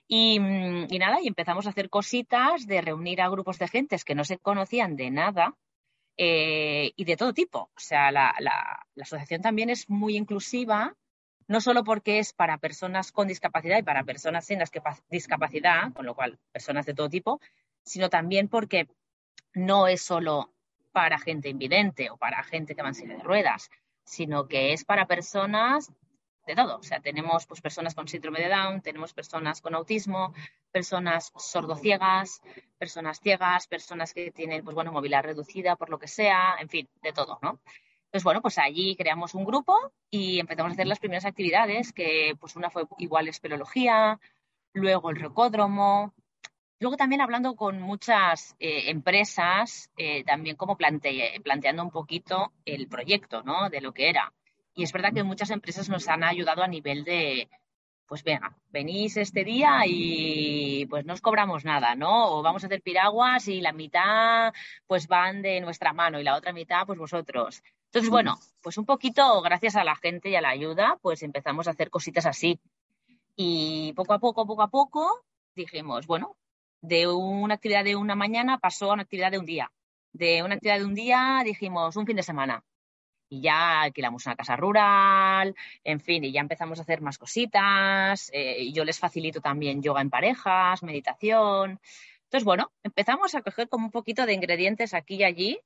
Y, 0.08 0.39
nada, 0.39 1.18
y 1.22 1.27
empezamos 1.27 1.65
a 1.65 1.70
hacer 1.70 1.89
cositas 1.89 2.68
de 2.68 2.82
reunir 2.82 3.22
a 3.22 3.30
grupos 3.30 3.60
de 3.60 3.68
gentes 3.68 4.06
que 4.06 4.15
no 4.15 4.24
se 4.24 4.38
conocían 4.38 4.96
de 4.96 5.12
nada, 5.12 5.56
eh, 6.18 6.94
y 6.96 7.06
de 7.06 7.18
todo 7.18 7.34
tipo. 7.34 7.72
O 7.75 7.80
sea, 7.80 8.12
la, 8.12 8.36
la, 8.39 8.86
asociación 9.01 9.42
también 9.42 9.70
es 9.70 9.89
muy 9.89 10.15
inclusiva, 10.15 10.96
no 11.48 11.60
solo 11.60 11.84
porque 11.84 12.20
es 12.20 12.34
para 12.34 12.58
personas 12.60 13.12
con 13.12 13.27
discapacidad 13.27 13.77
y 13.80 13.84
para 13.84 14.03
personas 14.03 14.46
sin 14.46 14.60
discapacidad, 15.10 15.92
con 15.94 16.06
lo 16.06 16.15
cual 16.15 16.39
personas 16.51 16.86
de 16.86 16.94
todo 16.94 17.10
tipo, 17.10 17.42
sino 17.84 18.10
también 18.10 18.48
porque 18.48 18.88
no 19.54 19.88
es 19.88 20.02
solo 20.02 20.54
para 20.92 21.20
gente 21.20 21.50
invidente 21.50 22.10
o 22.10 22.18
para 22.18 22.44
gente 22.44 22.75
que 22.75 22.82
va 22.82 22.90
en 22.90 22.96
silla 22.96 23.18
de 23.18 23.24
ruedas, 23.24 23.70
sino 24.06 24.48
que 24.48 24.74
es 24.74 24.86
para 24.86 25.08
personas 25.08 25.92
de 26.46 26.56
todo. 26.56 26.78
O 26.78 26.84
sea, 26.84 27.00
tenemos 27.00 27.46
pues, 27.46 27.62
personas 27.62 27.96
con 27.96 28.08
síndrome 28.08 28.40
de 28.40 28.50
Down, 28.50 28.82
tenemos 28.82 29.13
personas 29.13 29.62
con 29.62 29.75
autismo, 29.75 30.34
personas 30.72 31.32
sordociegas, 31.36 32.42
personas 32.78 33.20
ciegas, 33.20 33.68
personas 33.68 34.13
que 34.13 34.32
tienen, 34.32 34.63
pues 34.63 34.75
bueno, 34.75 34.92
movilidad 34.92 35.24
reducida 35.24 35.75
por 35.75 35.90
lo 35.90 36.00
que 36.00 36.08
sea, 36.08 36.56
en 36.60 36.70
fin, 36.70 36.90
de 37.02 37.13
todo, 37.13 37.40
¿no? 37.42 37.60
Entonces, 38.06 38.25
bueno, 38.25 38.42
pues 38.42 38.60
allí 38.60 38.96
creamos 38.96 39.34
un 39.34 39.46
grupo 39.46 39.75
y 40.12 40.40
empezamos 40.40 40.72
a 40.72 40.74
hacer 40.74 40.86
las 40.86 41.00
primeras 41.00 41.25
actividades, 41.25 41.94
que 41.94 42.36
pues 42.40 42.56
una 42.56 42.70
fue 42.70 42.84
igual 43.00 43.28
espeleología, 43.28 44.20
luego 44.74 45.10
el 45.10 45.20
rocódromo, 45.20 46.13
Luego 46.80 46.98
también 46.98 47.22
hablando 47.22 47.56
con 47.56 47.82
muchas 47.82 48.56
eh, 48.60 48.89
empresas, 48.89 49.89
eh, 49.98 50.24
también 50.24 50.56
como 50.56 50.77
planteando 50.77 51.84
un 51.84 51.92
poquito 51.92 52.51
el 52.65 52.88
proyecto, 52.88 53.42
¿no? 53.44 53.70
De 53.70 53.82
lo 53.82 53.94
que 53.94 54.10
era. 54.10 54.34
Y 54.75 54.84
es 54.84 54.92
verdad 54.92 55.13
que 55.13 55.24
muchas 55.24 55.51
empresas 55.51 55.88
nos 55.89 56.08
han 56.08 56.24
ayudado 56.24 56.63
a 56.63 56.68
nivel 56.68 57.03
de, 57.03 57.48
pues 58.08 58.24
venga, 58.24 58.56
venís 58.70 59.18
este 59.18 59.44
día 59.44 59.82
y 59.86 60.86
pues 60.88 61.06
no 61.06 61.13
os 61.13 61.22
cobramos 61.22 61.63
nada, 61.63 61.96
¿no? 61.96 62.32
O 62.32 62.42
vamos 62.42 62.63
a 62.63 62.68
hacer 62.68 62.82
piraguas 62.82 63.48
y 63.48 63.62
la 63.62 63.72
mitad 63.72 64.53
pues 64.88 65.08
van 65.08 65.42
de 65.42 65.62
nuestra 65.62 65.94
mano 65.94 66.20
y 66.20 66.24
la 66.24 66.36
otra 66.36 66.53
mitad 66.53 66.86
pues 66.86 67.00
vosotros. 67.00 67.63
Entonces, 67.86 68.10
bueno, 68.10 68.39
pues 68.62 68.77
un 68.77 68.86
poquito 68.86 69.42
gracias 69.42 69.75
a 69.75 69.84
la 69.84 69.96
gente 69.96 70.30
y 70.30 70.36
a 70.36 70.42
la 70.42 70.50
ayuda, 70.50 70.98
pues 71.01 71.22
empezamos 71.22 71.68
a 71.68 71.72
hacer 71.72 71.89
cositas 71.89 72.25
así. 72.25 72.60
Y 73.36 73.94
poco 73.94 74.13
a 74.13 74.20
poco, 74.20 74.46
poco 74.46 74.63
a 74.63 74.70
poco, 74.70 75.24
dijimos, 75.56 76.08
bueno, 76.08 76.36
de 76.84 77.08
una 77.08 77.56
actividad 77.56 77.86
de 77.86 77.96
una 77.96 78.13
mañana 78.13 78.60
pasó 78.60 78.92
a 78.92 78.94
una 78.94 79.04
actividad 79.04 79.32
de 79.32 79.40
un 79.40 79.46
día. 79.46 79.72
De 80.12 80.44
una 80.44 80.56
actividad 80.56 80.80
de 80.80 80.86
un 80.86 80.94
día 80.94 81.42
dijimos 81.46 81.96
un 81.96 82.06
fin 82.06 82.18
de 82.18 82.24
semana. 82.24 82.63
Y 83.30 83.42
ya 83.42 83.82
alquilamos 83.82 84.25
una 84.25 84.36
casa 84.36 84.58
rural, 84.58 85.56
en 85.84 86.02
fin, 86.02 86.24
y 86.25 86.34
ya 86.34 86.42
empezamos 86.42 86.78
a 86.78 86.82
hacer 86.84 87.02
más 87.02 87.18
cositas. 87.18 88.30
Eh, 88.34 88.72
yo 88.74 88.84
les 88.84 89.00
facilito 89.00 89.40
también 89.40 89.82
yoga 89.82 90.02
en 90.02 90.10
parejas, 90.10 90.84
meditación. 90.84 91.80
Entonces, 92.25 92.44
bueno, 92.44 92.72
empezamos 92.84 93.34
a 93.34 93.42
coger 93.42 93.70
como 93.70 93.86
un 93.86 93.92
poquito 93.92 94.25
de 94.25 94.34
ingredientes 94.34 94.94
aquí 94.94 95.16
y 95.16 95.24
allí. 95.24 95.60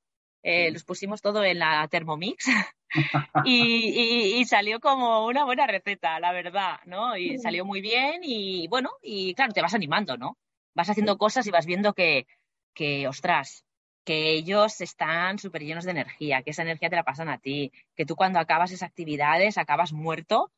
Eh, 0.43 0.71
los 0.71 0.83
pusimos 0.83 1.21
todo 1.21 1.43
en 1.43 1.57
la 1.57 1.87
Thermomix 1.87 2.45
y, 3.43 4.45
salió 4.45 4.79
como 4.79 5.25
una 5.25 5.45
buena 5.45 5.65
receta, 5.65 6.19
la 6.19 6.31
verdad, 6.31 6.79
¿no? 6.85 7.17
Y 7.17 7.39
salió 7.39 7.65
muy 7.65 7.81
bien 7.81 8.21
y 8.21 8.67
bueno, 8.67 8.91
y 9.01 9.33
claro, 9.33 9.51
te 9.51 9.63
vas 9.63 9.73
animando, 9.73 10.15
¿no? 10.15 10.37
Vas 10.77 10.89
haciendo 10.91 11.17
cosas 11.17 11.47
y 11.47 11.51
vas 11.51 11.65
viendo 11.65 11.93
que, 11.93 12.27
que 12.73 13.07
ostras, 13.07 13.65
que 14.05 14.31
ellos 14.31 14.79
están 14.79 15.39
súper 15.39 15.63
llenos 15.63 15.85
de 15.85 15.91
energía, 15.91 16.43
que 16.43 16.51
esa 16.51 16.61
energía 16.61 16.89
te 16.89 16.95
la 16.95 17.03
pasan 17.03 17.29
a 17.29 17.39
ti, 17.39 17.73
que 17.95 18.05
tú 18.05 18.15
cuando 18.15 18.39
acabas 18.39 18.71
esas 18.71 18.87
actividades 18.87 19.57
acabas 19.57 19.91
muerto, 19.91 20.51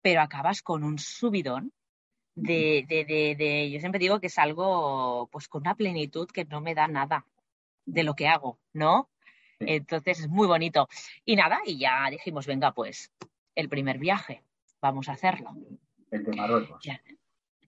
pero 0.00 0.22
acabas 0.22 0.62
con 0.62 0.84
un 0.84 0.98
subidón 0.98 1.72
de, 2.34 2.86
de, 2.88 3.04
de, 3.04 3.34
de, 3.36 3.70
yo 3.70 3.78
siempre 3.80 3.98
digo 3.98 4.20
que 4.20 4.28
es 4.28 4.38
algo 4.38 5.28
pues 5.30 5.48
con 5.48 5.62
una 5.62 5.74
plenitud 5.74 6.28
que 6.28 6.46
no 6.46 6.60
me 6.62 6.74
da 6.74 6.88
nada 6.88 7.26
de 7.84 8.04
lo 8.04 8.14
que 8.14 8.26
hago, 8.26 8.58
¿no? 8.72 9.10
Entonces 9.60 10.20
es 10.20 10.28
muy 10.28 10.46
bonito. 10.46 10.88
Y 11.26 11.36
nada, 11.36 11.60
y 11.66 11.78
ya 11.78 12.08
dijimos, 12.10 12.46
venga, 12.46 12.72
pues 12.72 13.12
el 13.54 13.68
primer 13.68 13.98
viaje, 13.98 14.42
vamos 14.80 15.08
a 15.08 15.12
hacerlo. 15.12 15.50
El 16.10 16.24
de 16.24 16.36
Marruecos. 16.36 16.82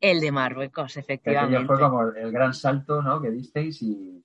El 0.01 0.21
de 0.21 0.33
Marruecos, 0.33 0.97
efectivamente. 0.97 1.67
fue 1.67 1.79
como 1.79 2.03
el 2.03 2.33
gran 2.33 2.55
salto 2.55 3.03
¿no? 3.03 3.21
que 3.21 3.31
disteis 3.31 3.83
y 3.83 4.25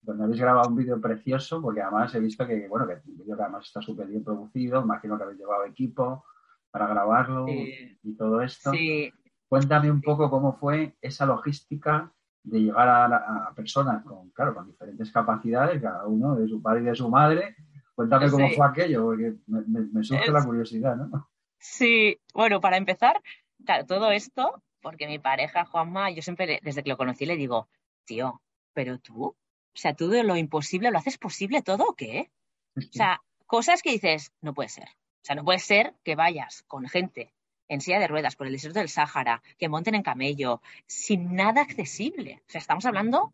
donde 0.00 0.24
habéis 0.24 0.40
grabado 0.40 0.70
un 0.70 0.76
vídeo 0.76 1.00
precioso, 1.00 1.60
porque 1.60 1.82
además 1.82 2.14
he 2.14 2.20
visto 2.20 2.46
que, 2.46 2.66
bueno, 2.68 2.86
que 2.86 2.94
el 2.94 3.00
vídeo 3.04 3.36
además 3.38 3.66
está 3.66 3.82
súper 3.82 4.06
bien 4.06 4.24
producido, 4.24 4.80
imagino 4.80 5.18
que 5.18 5.24
habéis 5.24 5.38
llevado 5.38 5.64
equipo 5.66 6.24
para 6.70 6.86
grabarlo 6.86 7.46
y 7.48 8.16
todo 8.16 8.40
esto. 8.40 8.70
Sí. 8.70 9.12
Cuéntame 9.50 9.90
un 9.90 10.00
poco 10.00 10.30
cómo 10.30 10.52
fue 10.52 10.96
esa 11.02 11.26
logística 11.26 12.12
de 12.44 12.60
llegar 12.60 12.88
a, 12.88 13.52
personas 13.54 14.04
con, 14.04 14.30
claro, 14.30 14.54
con 14.54 14.66
diferentes 14.68 15.10
capacidades, 15.10 15.82
cada 15.82 16.06
uno 16.06 16.36
de 16.36 16.48
su 16.48 16.62
padre 16.62 16.82
y 16.82 16.84
de 16.84 16.94
su 16.94 17.10
madre. 17.10 17.56
Cuéntame 17.94 18.30
cómo 18.30 18.48
fue 18.50 18.66
aquello, 18.66 19.04
porque 19.04 19.34
me, 19.46 20.04
surge 20.04 20.30
la 20.30 20.44
curiosidad, 20.44 20.96
¿no? 20.96 21.28
Sí, 21.58 22.18
bueno, 22.32 22.60
para 22.60 22.76
empezar, 22.76 23.20
claro, 23.66 23.84
todo 23.84 24.10
esto 24.12 24.62
porque 24.80 25.06
mi 25.06 25.18
pareja, 25.18 25.64
Juanma, 25.64 26.10
yo 26.10 26.22
siempre, 26.22 26.60
desde 26.62 26.82
que 26.82 26.90
lo 26.90 26.96
conocí, 26.96 27.26
le 27.26 27.36
digo, 27.36 27.68
tío, 28.04 28.40
pero 28.72 28.98
tú, 28.98 29.24
o 29.24 29.36
sea, 29.74 29.94
tú 29.94 30.08
de 30.08 30.24
lo 30.24 30.36
imposible 30.36 30.90
lo 30.90 30.98
haces 30.98 31.18
posible 31.18 31.62
todo 31.62 31.84
o 31.88 31.94
qué? 31.94 32.30
O 32.76 32.92
sea, 32.92 33.22
cosas 33.46 33.82
que 33.82 33.92
dices, 33.92 34.32
no 34.40 34.54
puede 34.54 34.68
ser. 34.68 34.88
O 34.88 35.24
sea, 35.24 35.36
no 35.36 35.44
puede 35.44 35.58
ser 35.58 35.94
que 36.02 36.16
vayas 36.16 36.64
con 36.66 36.88
gente 36.88 37.34
en 37.68 37.80
silla 37.80 38.00
de 38.00 38.08
ruedas 38.08 38.36
por 38.36 38.46
el 38.46 38.52
desierto 38.52 38.80
del 38.80 38.88
Sáhara, 38.88 39.42
que 39.58 39.68
monten 39.68 39.94
en 39.94 40.02
camello, 40.02 40.60
sin 40.86 41.34
nada 41.34 41.60
accesible. 41.60 42.42
O 42.48 42.50
sea, 42.50 42.60
estamos 42.60 42.84
hablando 42.84 43.32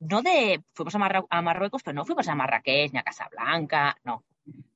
no 0.00 0.22
de, 0.22 0.62
fuimos 0.72 0.94
a, 0.94 1.42
Marruecos, 1.42 1.82
pero 1.82 1.94
no 1.94 2.04
fuimos 2.04 2.26
a 2.28 2.34
Marrakech 2.34 2.92
ni 2.92 2.98
a 2.98 3.02
Casablanca, 3.02 3.96
no. 4.02 4.24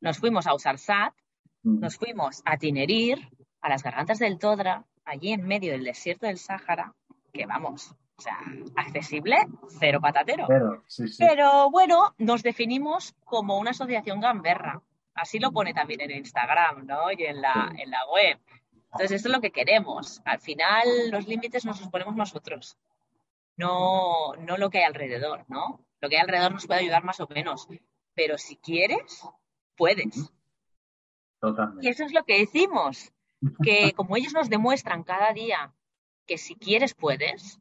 Nos 0.01 0.19
fuimos 0.19 0.47
a 0.47 0.55
Usarsat, 0.55 1.15
mm. 1.63 1.81
nos 1.81 1.97
fuimos 1.97 2.43
a 2.45 2.59
Tinerir, 2.59 3.31
a 3.61 3.71
las 3.71 3.83
gargantas 3.83 4.19
del 4.19 4.39
Todra, 4.39 4.85
allí 5.05 5.33
en 5.33 5.47
medio 5.47 5.73
del 5.73 5.85
desierto 5.85 6.27
del 6.27 6.39
Sáhara, 6.39 6.95
que 7.33 7.47
vamos, 7.47 7.95
o 8.17 8.23
sea, 8.23 8.39
accesible, 8.77 9.37
cero 9.79 10.01
patatero. 10.01 10.47
Pero, 11.19 11.71
bueno, 11.71 12.15
nos 12.19 12.43
definimos 12.43 13.15
como 13.25 13.59
una 13.59 13.71
asociación 13.71 14.21
gamberra. 14.21 14.83
Así 15.15 15.39
lo 15.39 15.53
pone 15.53 15.75
también 15.75 16.01
en 16.01 16.11
Instagram, 16.11 16.87
¿no? 16.87 17.11
Y 17.13 17.25
en 17.25 17.41
la, 17.41 17.73
en 17.77 17.91
la 17.91 18.07
web. 18.13 18.39
Entonces, 18.87 19.13
esto 19.13 19.29
es 19.29 19.35
lo 19.35 19.41
que 19.41 19.51
queremos. 19.51 20.21
Al 20.25 20.41
final, 20.41 21.11
los 21.11 21.27
límites 21.27 21.65
nos 21.65 21.81
los 21.81 21.91
ponemos 21.91 22.15
nosotros, 22.15 22.77
no, 23.57 24.35
no 24.37 24.57
lo 24.57 24.71
que 24.71 24.79
hay 24.79 24.85
alrededor, 24.85 25.45
¿no? 25.49 25.81
Lo 26.01 26.09
que 26.09 26.17
hay 26.17 26.23
alrededor 26.23 26.53
nos 26.53 26.67
puede 26.67 26.81
ayudar 26.81 27.05
más 27.05 27.21
o 27.21 27.29
menos. 27.29 27.69
Pero 28.15 28.39
si 28.39 28.57
quieres, 28.57 29.27
puedes. 29.77 30.33
Totalmente. 31.41 31.87
Y 31.87 31.91
eso 31.91 32.05
es 32.05 32.13
lo 32.13 32.25
que 32.25 32.39
decimos 32.39 33.14
que 33.63 33.93
como 33.93 34.17
ellos 34.17 34.33
nos 34.33 34.51
demuestran 34.51 35.03
cada 35.03 35.33
día 35.33 35.73
que 36.27 36.39
si 36.39 36.55
quieres 36.57 36.95
puedes, 36.95 37.61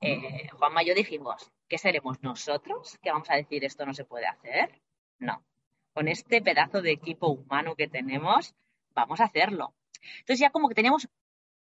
eh, 0.00 0.48
Juanma 0.52 0.82
y 0.82 0.86
yo 0.86 0.94
dijimos, 0.94 1.50
¿qué 1.68 1.78
seremos 1.78 2.22
nosotros 2.22 2.98
que 3.02 3.10
vamos 3.10 3.28
a 3.30 3.36
decir 3.36 3.64
esto 3.64 3.84
no 3.84 3.94
se 3.94 4.04
puede 4.04 4.26
hacer? 4.26 4.80
No. 5.18 5.44
Con 5.92 6.08
este 6.08 6.40
pedazo 6.40 6.80
de 6.82 6.92
equipo 6.92 7.28
humano 7.28 7.76
que 7.76 7.88
tenemos, 7.88 8.54
vamos 8.94 9.20
a 9.20 9.24
hacerlo. 9.24 9.74
Entonces 10.20 10.40
ya 10.40 10.50
como 10.50 10.68
que 10.68 10.74
teníamos 10.74 11.08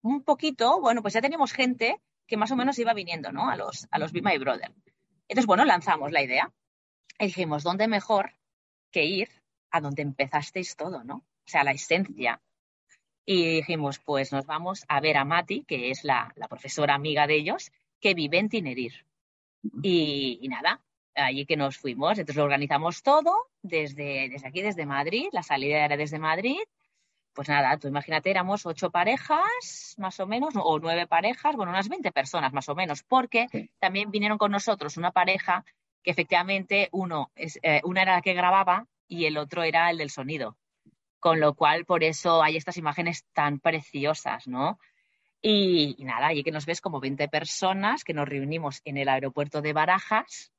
un 0.01 0.23
poquito, 0.23 0.79
bueno, 0.79 1.01
pues 1.01 1.13
ya 1.13 1.21
teníamos 1.21 1.51
gente 1.51 1.99
que 2.27 2.37
más 2.37 2.51
o 2.51 2.55
menos 2.55 2.79
iba 2.79 2.93
viniendo, 2.93 3.31
¿no? 3.31 3.49
A 3.49 3.55
los, 3.55 3.87
a 3.91 3.99
los 3.99 4.13
Be 4.13 4.21
My 4.21 4.37
Brother. 4.37 4.71
Entonces, 5.27 5.45
bueno, 5.45 5.65
lanzamos 5.65 6.11
la 6.11 6.21
idea 6.21 6.51
y 7.19 7.25
dijimos, 7.25 7.63
¿dónde 7.63 7.87
mejor 7.87 8.33
que 8.91 9.05
ir 9.05 9.29
a 9.71 9.81
donde 9.81 10.01
empezasteis 10.01 10.75
todo, 10.75 11.03
¿no? 11.03 11.17
O 11.17 11.51
sea, 11.51 11.63
la 11.63 11.71
esencia, 11.71 12.41
y 13.31 13.57
dijimos, 13.57 13.99
pues 13.99 14.31
nos 14.31 14.47
vamos 14.47 14.85
a 14.87 14.99
ver 15.01 15.15
a 15.15 15.23
Mati, 15.23 15.63
que 15.63 15.91
es 15.91 16.03
la, 16.03 16.33
profesora 16.49 16.95
amiga 16.95 17.27
de 17.27 17.35
ellos, 17.35 17.71
que 18.01 18.15
vive 18.15 18.39
en 18.39 18.49
Tinerir. 18.49 19.05
Y, 19.83 20.47
nada, 20.49 20.81
allí 21.13 21.45
que 21.45 21.55
nos 21.55 21.77
fuimos. 21.77 22.17
Entonces 22.17 22.37
lo 22.37 22.45
organizamos 22.45 23.03
todo 23.03 23.51
desde, 23.61 24.29
desde 24.29 24.47
aquí, 24.47 24.63
desde 24.63 24.87
Madrid. 24.87 25.27
La 25.31 25.43
salida 25.43 25.85
era 25.85 25.95
desde 25.95 26.17
Madrid. 26.17 26.57
Pues 27.33 27.47
nada, 27.49 27.77
tú 27.77 27.87
imagínate, 27.87 28.31
éramos 28.31 28.65
ocho 28.65 28.89
parejas, 28.89 29.93
más 29.99 30.19
o 30.19 30.25
menos, 30.25 30.55
o 30.55 30.79
nueve 30.79 31.05
parejas, 31.05 31.55
bueno, 31.55 31.71
unas 31.71 31.87
20 31.87 32.11
personas 32.11 32.51
más 32.51 32.67
o 32.67 32.73
menos, 32.73 33.03
porque 33.03 33.45
también 33.77 34.09
vinieron 34.09 34.39
con 34.39 34.51
nosotros 34.51 34.97
una 34.97 35.11
pareja 35.11 35.63
que 36.01 36.09
efectivamente 36.09 36.89
uno 36.91 37.29
es, 37.35 37.59
eh, 37.61 37.81
una 37.83 38.01
era 38.01 38.15
la 38.15 38.21
que 38.23 38.33
grababa 38.33 38.87
y 39.07 39.25
el 39.25 39.37
otro 39.37 39.61
era 39.61 39.91
el 39.91 39.99
del 39.99 40.09
sonido. 40.09 40.57
Con 41.19 41.39
lo 41.39 41.53
cual, 41.53 41.85
por 41.85 42.03
eso 42.03 42.41
hay 42.41 42.55
estas 42.55 42.77
imágenes 42.77 43.25
tan 43.33 43.59
preciosas, 43.59 44.47
¿no? 44.47 44.79
Y, 45.41 45.95
nada, 45.99 46.27
allí 46.27 46.43
que 46.43 46.51
nos 46.51 46.65
ves 46.65 46.81
como 46.81 46.99
20 46.99 47.27
personas 47.29 48.03
que 48.03 48.13
nos 48.13 48.27
reunimos 48.27 48.81
en 48.85 48.97
el 48.97 49.07
aeropuerto 49.07 49.61
de 49.61 49.73
Barajas 49.73 50.51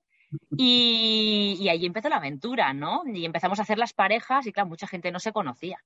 y, 0.57 1.59
y 1.61 1.69
allí 1.69 1.87
empezó 1.87 2.09
la 2.09 2.17
aventura, 2.17 2.73
¿no? 2.73 3.03
Y 3.07 3.25
empezamos 3.25 3.59
a 3.59 3.63
hacer 3.63 3.79
las 3.79 3.93
parejas 3.93 4.47
y 4.47 4.53
claro, 4.53 4.69
mucha 4.69 4.87
gente 4.87 5.11
no 5.11 5.19
se 5.19 5.33
conocía. 5.33 5.83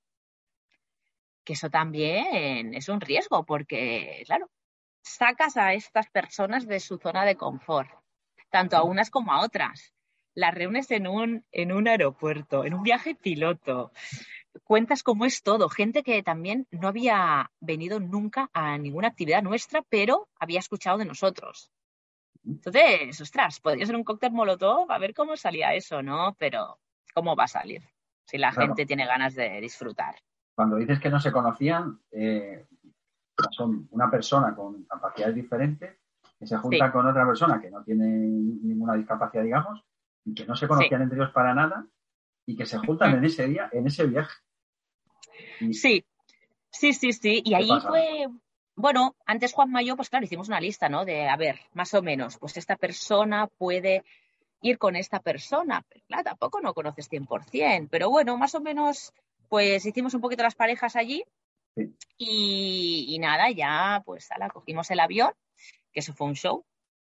Que 1.45 1.55
eso 1.55 1.71
también 1.71 2.75
es 2.75 2.89
un 2.89 3.01
riesgo 3.01 3.45
porque, 3.45 4.23
claro, 4.27 4.49
sacas 5.03 5.57
a 5.57 5.75
estas 5.75 6.09
personas 6.11 6.67
de 6.67 6.81
su 6.81 6.99
zona 6.99 7.25
de 7.25 7.37
confort, 7.37 7.91
tanto 8.51 8.77
a 8.77 8.85
unas 8.85 9.11
como 9.11 9.33
a 9.33 9.43
otras. 9.43 9.93
Las 10.35 10.55
reúnes 10.55 10.91
en 10.91 11.07
un, 11.07 11.45
en 11.53 11.73
un 11.73 11.87
aeropuerto, 11.87 12.65
en 12.65 12.75
un 12.75 12.83
viaje 12.83 13.15
piloto. 13.15 13.93
Cuentas 14.63 15.03
cómo 15.03 15.25
es 15.25 15.43
todo. 15.43 15.69
Gente 15.69 16.03
que 16.03 16.23
también 16.23 16.67
no 16.71 16.89
había 16.89 17.51
venido 17.61 18.01
nunca 18.01 18.51
a 18.53 18.79
ninguna 18.79 19.09
actividad 19.09 19.43
nuestra, 19.43 19.83
pero 19.89 20.29
había 20.39 20.61
escuchado 20.61 20.99
de 20.99 21.05
nosotros. 21.05 21.71
Entonces, 22.47 23.21
ostras, 23.21 23.61
podría 23.61 23.87
ser 23.87 23.97
un 23.97 24.05
cóctel 24.05 24.33
molotov, 24.33 24.91
a 24.91 24.99
ver 24.99 25.15
cómo 25.15 25.37
salía 25.37 25.75
eso, 25.75 26.03
¿no? 26.03 26.37
Pero, 26.39 26.79
¿cómo 27.15 27.35
va 27.35 27.45
a 27.45 27.49
salir? 27.49 27.83
Si 28.27 28.39
la 28.39 28.53
gente 28.53 28.87
tiene 28.87 29.07
ganas 29.07 29.35
de 29.35 29.61
disfrutar. 29.61 30.15
Cuando 30.55 30.77
dices 30.77 31.01
que 31.01 31.11
no 31.11 31.19
se 31.19 31.33
conocían, 31.33 32.01
eh, 32.11 32.67
son 33.51 33.89
una 33.91 34.11
persona 34.11 34.55
con 34.55 34.85
capacidades 34.85 35.35
diferentes 35.35 35.99
que 36.39 36.47
se 36.47 36.57
junta 36.57 36.93
con 36.93 37.07
otra 37.07 37.27
persona 37.27 37.61
que 37.61 37.71
no 37.71 37.83
tiene 37.83 38.07
ninguna 38.07 38.95
discapacidad, 38.95 39.43
digamos, 39.43 39.85
y 40.25 40.35
que 40.35 40.47
no 40.47 40.55
se 40.57 40.69
conocían 40.69 41.03
entre 41.03 41.19
ellos 41.19 41.33
para 41.33 41.55
nada 41.55 41.87
y 42.47 42.57
que 42.57 42.67
se 42.67 42.79
juntan 42.79 43.17
en 43.17 43.25
ese 43.25 43.47
día, 43.47 43.69
en 43.73 43.87
ese 43.87 44.07
viaje. 44.07 44.35
Sí, 45.73 46.05
sí, 46.71 46.93
sí, 46.93 47.13
sí. 47.13 47.43
Y 47.45 47.55
ahí 47.55 47.69
fue, 47.87 48.29
bueno, 48.77 49.15
antes 49.27 49.53
Juan 49.53 49.71
Mayo, 49.71 49.97
pues 49.97 50.11
claro, 50.11 50.25
hicimos 50.25 50.49
una 50.49 50.61
lista, 50.61 50.89
¿no? 50.89 51.05
De, 51.05 51.29
a 51.29 51.37
ver, 51.37 51.61
más 51.73 51.95
o 51.95 52.03
menos, 52.03 52.39
pues 52.39 52.57
esta 52.57 52.77
persona 52.77 53.47
puede 53.47 54.05
ir 54.61 54.79
con 54.79 54.97
esta 54.97 55.21
persona. 55.21 55.85
Pero 55.89 56.05
claro, 56.07 56.25
tampoco 56.25 56.61
no 56.61 56.75
conoces 56.75 57.11
100%, 57.11 57.89
pero 57.91 58.11
bueno, 58.11 58.37
más 58.37 58.55
o 58.55 58.61
menos, 58.61 59.13
pues 59.49 59.87
hicimos 59.87 60.15
un 60.15 60.21
poquito 60.21 60.43
las 60.43 60.55
parejas 60.55 60.97
allí 60.97 61.25
y, 62.17 63.19
nada, 63.21 63.51
ya 63.51 64.03
pues 64.05 64.31
ala, 64.31 64.49
cogimos 64.49 64.91
el 64.91 65.01
avión, 65.01 65.33
que 65.93 66.01
eso 66.01 66.13
fue 66.13 66.27
un 66.27 66.35
show. 66.35 66.65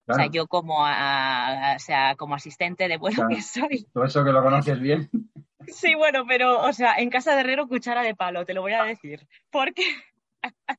O 0.06 0.14
sea, 0.14 0.28
yo 0.28 0.48
como, 0.48 0.86
a, 0.86 1.76
o 1.78 1.80
sea, 1.80 2.16
como 2.16 2.36
asistente 2.36 2.90
de 2.90 2.98
vuelo 2.98 3.26
que 3.30 3.42
soy. 3.42 3.88
Todo 3.94 4.04
eso 4.04 4.24
que 4.26 4.34
lo 4.34 4.44
conoces 4.44 4.78
bien. 4.80 5.10
Sí, 5.68 5.96
bueno, 5.96 6.26
pero, 6.28 6.62
o 6.62 6.74
sea, 6.74 6.96
en 6.96 7.10
casa 7.10 7.34
de 7.36 7.42
Herrero, 7.42 7.68
cuchara 7.68 8.02
de 8.02 8.16
palo, 8.16 8.46
te 8.46 8.54
lo 8.54 8.62
voy 8.62 8.74
a 8.74 8.84
decir. 8.84 9.28
Porque 9.50 9.84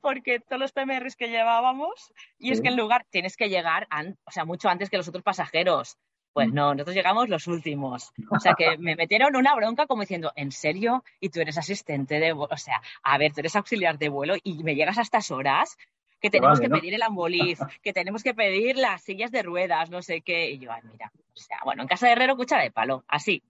porque 0.00 0.40
todos 0.40 0.60
los 0.60 0.72
PMRs 0.72 1.16
que 1.16 1.28
llevábamos, 1.28 2.12
y 2.38 2.52
es 2.52 2.60
que 2.60 2.68
en 2.68 2.76
lugar 2.76 3.06
tienes 3.10 3.36
que 3.36 3.48
llegar, 3.48 3.88
o 4.24 4.30
sea, 4.30 4.44
mucho 4.44 4.68
antes 4.68 4.90
que 4.90 4.96
los 4.96 5.08
otros 5.08 5.24
pasajeros. 5.24 5.96
Pues 6.32 6.48
mm. 6.48 6.54
no, 6.54 6.74
nosotros 6.74 6.94
llegamos 6.94 7.28
los 7.28 7.46
últimos. 7.46 8.12
O 8.30 8.38
sea, 8.38 8.54
que 8.56 8.76
me 8.78 8.96
metieron 8.96 9.34
una 9.34 9.54
bronca 9.54 9.86
como 9.86 10.02
diciendo, 10.02 10.32
¿en 10.36 10.52
serio? 10.52 11.02
Y 11.20 11.30
tú 11.30 11.40
eres 11.40 11.58
asistente 11.58 12.20
de 12.20 12.32
vuelo, 12.32 12.54
o 12.54 12.56
sea, 12.56 12.80
a 13.02 13.18
ver, 13.18 13.32
tú 13.32 13.40
eres 13.40 13.56
auxiliar 13.56 13.98
de 13.98 14.08
vuelo 14.08 14.34
y 14.42 14.62
me 14.62 14.74
llegas 14.74 14.98
a 14.98 15.02
estas 15.02 15.30
horas 15.30 15.76
que 16.20 16.30
tenemos 16.30 16.60
que 16.60 16.68
pedir 16.68 16.94
el 16.94 17.02
amboliz, 17.02 17.58
que 17.82 17.92
tenemos 17.92 18.22
que 18.22 18.34
pedir 18.34 18.76
las 18.76 19.02
sillas 19.02 19.30
de 19.30 19.42
ruedas, 19.42 19.90
no 19.90 20.02
sé 20.02 20.20
qué. 20.20 20.50
Y 20.50 20.58
yo, 20.58 20.72
ay, 20.72 20.82
mira, 20.90 21.12
o 21.14 21.36
sea, 21.36 21.58
bueno, 21.64 21.82
en 21.82 21.88
casa 21.88 22.06
de 22.06 22.12
Herrero, 22.12 22.36
cuchara 22.36 22.62
de 22.62 22.70
palo, 22.70 23.04
así. 23.08 23.42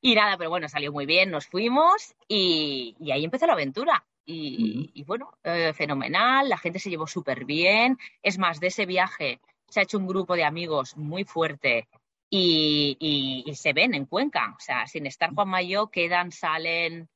Y 0.00 0.14
nada, 0.14 0.36
pero 0.36 0.50
bueno, 0.50 0.68
salió 0.68 0.92
muy 0.92 1.06
bien, 1.06 1.30
nos 1.30 1.46
fuimos 1.46 2.14
y, 2.28 2.96
y 3.00 3.10
ahí 3.10 3.24
empezó 3.24 3.46
la 3.46 3.54
aventura. 3.54 4.04
Y, 4.28 5.04
bueno, 5.04 5.38
eh, 5.44 5.72
fenomenal, 5.72 6.48
la 6.48 6.58
gente 6.58 6.80
se 6.80 6.90
llevó 6.90 7.06
súper 7.06 7.44
bien. 7.44 7.96
Es 8.22 8.38
más, 8.38 8.58
de 8.58 8.66
ese 8.66 8.84
viaje 8.84 9.40
se 9.68 9.80
ha 9.80 9.82
hecho 9.84 9.98
un 9.98 10.08
grupo 10.08 10.34
de 10.34 10.44
amigos 10.44 10.96
muy 10.96 11.24
fuerte 11.24 11.88
y, 12.28 13.44
se 13.54 13.72
ven 13.72 13.94
en 13.94 14.06
Cuenca. 14.06 14.54
O 14.56 14.60
sea, 14.60 14.86
sin 14.88 15.06
estar 15.06 15.32
Juan 15.32 15.48
Mayo, 15.48 15.88
quedan, 15.88 16.32
salen. 16.32 17.08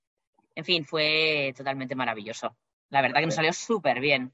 En 0.55 0.64
fin, 0.64 0.85
fue 0.85 1.53
totalmente 1.57 1.96
maravilloso. 1.96 2.57
La 2.90 3.03
verdad 3.03 3.20
que 3.20 3.26
nos 3.26 3.35
salió 3.35 3.53
súper 3.53 4.00
bien. 4.00 4.33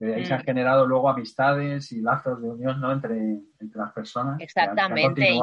Ahí 0.00 0.24
se 0.24 0.34
han 0.34 0.40
mm. 0.40 0.44
generado 0.44 0.86
luego 0.86 1.08
amistades 1.08 1.90
y 1.92 2.00
lazos 2.00 2.40
de 2.40 2.50
unión 2.50 2.80
¿no? 2.80 2.92
entre, 2.92 3.40
las 3.74 3.92
personas. 3.92 4.40
Exactamente. 4.40 5.38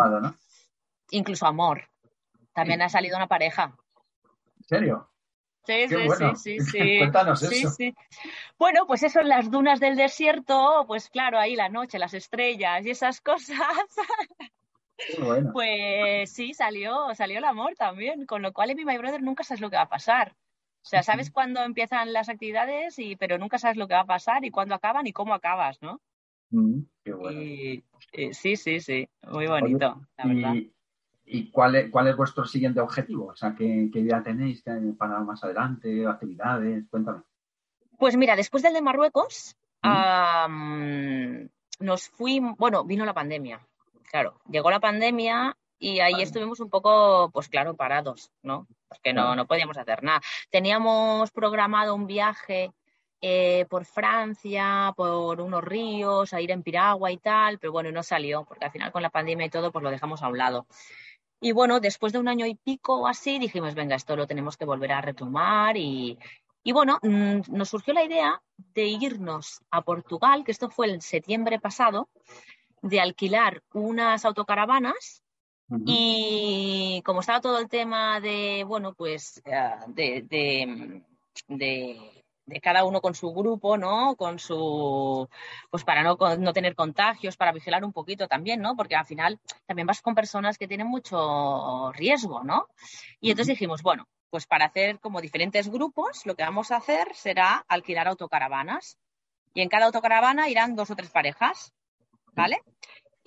Incluso 1.11 1.45
amor. 1.45 1.83
También 2.53 2.81
ha 2.81 2.89
salido 2.89 3.17
una 3.17 3.27
pareja. 3.27 3.75
¿En 4.57 4.63
serio? 4.63 5.09
Sí, 5.65 5.87
sí, 5.87 5.97
sí, 6.35 6.59
sí, 6.71 6.97
Cuéntanos 6.99 7.43
eso. 7.43 7.75
Bueno, 8.57 8.85
pues 8.85 9.03
eso 9.03 9.19
en 9.19 9.29
las 9.29 9.49
dunas 9.49 9.79
del 9.79 9.95
desierto, 9.95 10.85
pues 10.87 11.09
claro, 11.09 11.39
ahí 11.39 11.55
la 11.55 11.69
noche, 11.69 11.99
las 11.99 12.13
estrellas 12.13 12.85
y 12.85 12.91
esas 12.91 13.21
cosas. 13.21 13.57
Bueno. 15.19 15.51
Pues 15.51 16.31
sí, 16.31 16.53
salió, 16.53 17.13
salió 17.15 17.39
el 17.39 17.43
amor 17.43 17.75
también, 17.75 18.25
con 18.25 18.41
lo 18.41 18.53
cual 18.53 18.69
en 18.69 18.77
mi 18.77 18.85
My 18.85 18.97
Brother 18.97 19.21
nunca 19.21 19.43
sabes 19.43 19.59
lo 19.59 19.69
que 19.69 19.75
va 19.75 19.83
a 19.83 19.89
pasar. 19.89 20.33
O 20.85 20.87
sea, 20.87 21.01
sabes 21.01 21.31
cuándo 21.31 21.63
empiezan 21.63 22.13
las 22.13 22.29
actividades, 22.29 22.99
y, 22.99 23.15
pero 23.15 23.39
nunca 23.39 23.57
sabes 23.57 23.75
lo 23.75 23.87
que 23.87 23.95
va 23.95 24.01
a 24.01 24.05
pasar 24.05 24.45
y 24.45 24.51
cuándo 24.51 24.75
acaban 24.75 25.07
y 25.07 25.13
cmo 25.13 25.33
acabas, 25.33 25.81
¿no? 25.81 25.99
Mm, 26.51 26.81
qué 27.03 27.11
bueno. 27.11 27.39
sí, 28.33 28.55
sí, 28.55 28.79
sí, 28.79 29.09
muy 29.27 29.47
bonito, 29.47 29.99
la 30.15 30.25
verdad. 30.27 30.53
¿Y 31.25 31.49
cuál 31.49 31.75
es, 31.75 31.89
cuál 31.89 32.09
es 32.09 32.15
vuestro 32.15 32.45
siguiente 32.45 32.81
objetivo? 32.81 33.29
O 33.29 33.35
sea, 33.35 33.55
¿qué, 33.55 33.89
qué 33.91 34.01
idea 34.01 34.21
tenéis 34.21 34.63
para 34.95 35.21
más 35.21 35.43
adelante? 35.43 36.05
¿Actividades? 36.05 36.85
Cuéntame. 36.91 37.23
Pues 37.97 38.15
mira, 38.15 38.35
después 38.35 38.61
del 38.61 38.75
de 38.75 38.83
Marruecos, 38.83 39.57
nos 41.79 42.09
fuimos, 42.09 42.57
bueno, 42.59 42.83
vino 42.83 43.05
la 43.05 43.13
pandemia. 43.15 43.59
Claro, 44.11 44.39
llegó 44.47 44.69
la 44.69 44.79
pandemia 44.79 45.57
y 45.77 45.99
ahí 45.99 46.21
estuvimos 46.21 46.59
un 46.59 46.69
poco, 46.69 47.29
pues 47.33 47.49
claro, 47.49 47.75
parados, 47.75 48.31
¿no? 48.41 48.67
Porque 48.87 49.13
no, 49.13 49.35
no 49.35 49.45
podíamos 49.45 49.77
hacer 49.77 50.03
nada. 50.03 50.21
Teníamos 50.49 51.31
programado 51.31 51.95
un 51.95 52.07
viaje 52.07 52.71
eh, 53.21 53.65
por 53.69 53.85
Francia, 53.85 54.93
por 54.95 55.41
unos 55.41 55.63
ríos, 55.63 56.33
a 56.33 56.41
ir 56.41 56.51
en 56.51 56.63
piragua 56.63 57.11
y 57.11 57.17
tal, 57.17 57.59
pero 57.59 57.73
bueno, 57.73 57.91
no 57.91 58.03
salió, 58.03 58.45
porque 58.45 58.65
al 58.65 58.71
final 58.71 58.91
con 58.91 59.01
la 59.01 59.09
pandemia 59.09 59.47
y 59.47 59.49
todo, 59.49 59.71
pues 59.71 59.83
lo 59.83 59.91
dejamos 59.91 60.21
a 60.21 60.27
un 60.27 60.37
lado. 60.37 60.67
Y 61.41 61.51
bueno, 61.51 61.79
después 61.79 62.13
de 62.13 62.19
un 62.19 62.27
año 62.27 62.45
y 62.45 62.55
pico 62.55 63.01
o 63.01 63.07
así, 63.07 63.39
dijimos, 63.39 63.75
venga, 63.75 63.95
esto 63.95 64.15
lo 64.15 64.27
tenemos 64.27 64.57
que 64.57 64.65
volver 64.65 64.93
a 64.93 65.01
retomar 65.01 65.75
y, 65.75 66.17
y 66.63 66.71
bueno, 66.71 66.99
mm, 67.01 67.41
nos 67.49 67.69
surgió 67.69 67.93
la 67.93 68.03
idea 68.03 68.41
de 68.73 68.85
irnos 68.85 69.61
a 69.71 69.81
Portugal, 69.81 70.43
que 70.43 70.51
esto 70.51 70.69
fue 70.69 70.89
en 70.89 71.01
septiembre 71.01 71.59
pasado, 71.59 72.09
de 72.81 73.01
alquilar 73.01 73.63
unas 73.73 74.23
autocaravanas 74.23 75.24
y 75.85 77.01
como 77.05 77.21
estaba 77.21 77.41
todo 77.41 77.59
el 77.59 77.69
tema 77.69 78.19
de, 78.19 78.63
bueno, 78.65 78.93
pues 78.93 79.41
de, 79.87 80.21
de, 81.47 82.11
de 82.45 82.61
cada 82.61 82.85
uno 82.85 83.01
con 83.01 83.15
su 83.15 83.33
grupo, 83.33 83.77
¿no? 83.77 84.15
Con 84.15 84.39
su, 84.39 85.27
pues 85.69 85.83
para 85.83 86.03
no, 86.03 86.17
no, 86.37 86.53
tener 86.53 86.75
contagios, 86.75 87.37
para 87.37 87.51
vigilar 87.51 87.83
un 87.83 87.93
poquito 87.93 88.27
también, 88.27 88.61
¿no? 88.61 88.75
Porque 88.75 88.95
al 88.95 89.05
final 89.05 89.39
también 89.65 89.87
vas 89.87 90.01
con 90.01 90.15
personas 90.15 90.57
que 90.57 90.67
tienen 90.67 90.87
mucho 90.87 91.91
riesgo, 91.93 92.43
¿no? 92.43 92.67
Y 93.19 93.31
entonces 93.31 93.53
dijimos, 93.53 93.81
bueno, 93.81 94.07
pues 94.29 94.45
para 94.45 94.65
hacer 94.65 94.99
como 94.99 95.21
diferentes 95.21 95.69
grupos, 95.69 96.25
lo 96.25 96.35
que 96.35 96.43
vamos 96.43 96.71
a 96.71 96.77
hacer 96.77 97.07
será 97.15 97.65
alquilar 97.67 98.07
autocaravanas. 98.07 98.97
Y 99.53 99.61
en 99.61 99.69
cada 99.69 99.85
autocaravana 99.85 100.49
irán 100.49 100.75
dos 100.75 100.91
o 100.91 100.95
tres 100.95 101.09
parejas, 101.09 101.73
¿vale? 102.33 102.61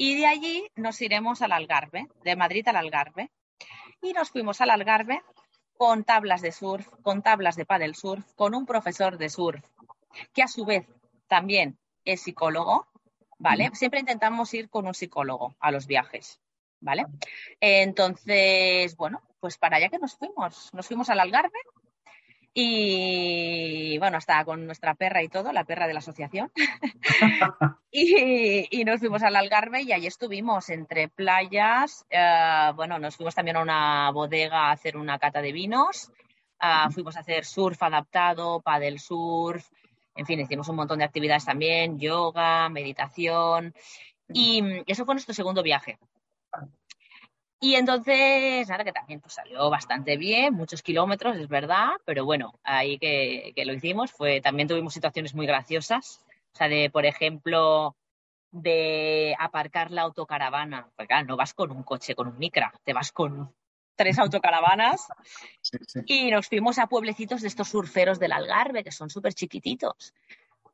Y 0.01 0.15
de 0.15 0.27
allí 0.27 0.71
nos 0.77 1.01
iremos 1.01 1.43
al 1.43 1.51
Algarve, 1.51 2.07
de 2.23 2.37
Madrid 2.37 2.67
al 2.69 2.77
Algarve. 2.77 3.33
Y 4.01 4.13
nos 4.13 4.31
fuimos 4.31 4.61
al 4.61 4.71
Algarve 4.71 5.23
con 5.77 6.05
tablas 6.05 6.41
de 6.41 6.53
surf, 6.53 6.89
con 7.03 7.21
tablas 7.23 7.57
de 7.57 7.67
paddle 7.67 7.95
surf, 7.95 8.25
con 8.37 8.55
un 8.55 8.65
profesor 8.65 9.19
de 9.19 9.29
surf, 9.29 9.65
que 10.33 10.45
a 10.45 10.49
su 10.49 10.65
vez 10.65 10.87
también 11.27 11.79
es 12.05 12.23
psicólogo, 12.23 12.87
¿vale? 13.39 13.71
Siempre 13.75 13.99
intentamos 13.99 14.55
ir 14.55 14.71
con 14.71 14.87
un 14.87 14.95
psicólogo 14.95 15.57
a 15.59 15.73
los 15.73 15.89
viajes, 15.89 16.41
¿vale? 16.81 17.05
Entonces, 17.61 18.97
bueno, 18.97 19.21
pues 19.41 19.59
para 19.59 19.79
allá 19.79 19.89
que 19.89 19.99
nos 19.99 20.17
fuimos, 20.17 20.73
nos 20.73 20.87
fuimos 20.87 21.11
al 21.11 21.19
Algarve 21.19 21.59
Y 22.55 23.99
bueno, 23.99 24.19
estaba 24.19 24.45
con 24.45 24.67
nuestra 24.67 24.95
perra 24.95 25.23
y 25.23 25.29
todo, 25.29 25.53
la 25.53 25.65
perra 25.65 25.87
de 25.87 25.93
la 25.93 26.01
asociación. 26.01 26.51
y, 27.93 28.85
nos 28.85 29.01
fuimos 29.01 29.23
al 29.23 29.37
Algarve 29.37 29.83
y 29.83 29.93
allí 29.93 30.07
estuvimos 30.07 30.69
entre 30.71 31.09
playas. 31.09 32.05
Eh, 32.11 32.73
bueno, 32.75 32.99
nos 32.99 33.17
fuimos 33.17 33.35
también 33.35 33.57
a 33.59 33.63
una 33.63 34.11
bodega 34.11 34.69
a 34.69 34.73
hacer 34.73 34.97
una 34.97 35.19
cata 35.19 35.41
de 35.41 35.53
vinos. 35.53 36.11
Ah, 36.59 36.89
fuimos 36.91 37.17
a 37.17 37.21
hacer 37.21 37.45
surf 37.45 37.83
adaptado, 37.83 38.61
paddle 38.61 38.99
surf. 38.99 39.69
En 40.17 40.27
fin, 40.27 40.41
hicimos 40.41 40.69
un 40.69 40.77
montón 40.77 40.99
de 40.99 41.05
actividades 41.05 41.45
también, 41.45 41.99
yoga, 41.99 42.69
meditación. 42.69 43.73
Y 44.33 44.83
eso 44.87 45.05
fue 45.05 45.15
nuestro 45.15 45.35
segundo 45.35 45.63
viaje. 45.63 45.99
Y 47.61 47.75
entonces, 47.75 48.69
nada, 48.69 48.85
que 48.85 48.93
también 48.93 49.21
pues, 49.21 49.35
salió 49.35 49.69
bastante 49.69 50.17
bien, 50.17 50.55
muchos 50.55 50.83
kilómetros, 50.83 51.37
es 51.37 51.49
verdad, 51.49 51.91
pero 52.05 52.25
bueno, 52.25 52.59
ahí 52.63 52.99
que, 52.99 53.53
lo 53.67 53.73
hicimos, 53.73 54.13
fue, 54.13 54.41
también 54.41 54.69
tuvimos 54.69 54.95
situaciones 54.95 55.35
muy 55.35 55.47
graciosas, 55.47 56.25
o 56.53 56.57
sea, 56.57 56.69
de, 56.69 56.89
por 56.89 57.05
ejemplo, 57.05 57.97
de 58.53 59.35
aparcar 59.41 59.91
la 59.91 60.03
autocaravana, 60.03 60.89
porque 60.95 61.09
claro, 61.09 61.27
no 61.27 61.37
vas 61.37 61.53
con 61.53 61.73
un 61.73 61.83
coche, 61.83 62.15
con 62.15 62.29
un 62.29 62.39
micra, 62.39 62.73
te 62.85 62.93
vas 62.93 63.11
con 63.11 63.53
tres 63.97 64.19
autocaravanas 64.21 65.09
y 66.07 66.31
nos 66.31 66.47
fuimos 66.47 66.79
a 66.79 66.87
pueblecitos 66.87 67.43
de 67.43 67.49
estos 67.49 67.69
surferos 67.69 68.21
del 68.21 68.33
Algarve, 68.33 68.85
que 68.85 68.93
son 68.93 69.11
súper 69.11 69.35
chiquititos. 69.35 70.15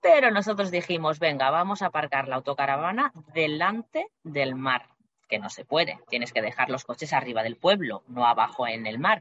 Pero 0.02 0.30
nosotros 0.30 0.70
dijimos, 0.70 1.18
venga, 1.18 1.48
vamos 1.48 1.80
a 1.80 1.86
aparcar 1.86 2.28
la 2.28 2.36
autocaravana 2.36 3.10
delante 3.32 4.08
del 4.22 4.54
mar 4.54 4.93
que 5.34 5.40
no 5.40 5.50
se 5.50 5.64
puede. 5.64 5.98
Tienes 6.08 6.32
que 6.32 6.40
dejar 6.40 6.70
los 6.70 6.84
coches 6.84 7.12
arriba 7.12 7.42
del 7.42 7.56
pueblo, 7.56 8.04
no 8.06 8.24
abajo 8.24 8.68
en 8.68 8.86
el 8.86 9.00
mar. 9.00 9.20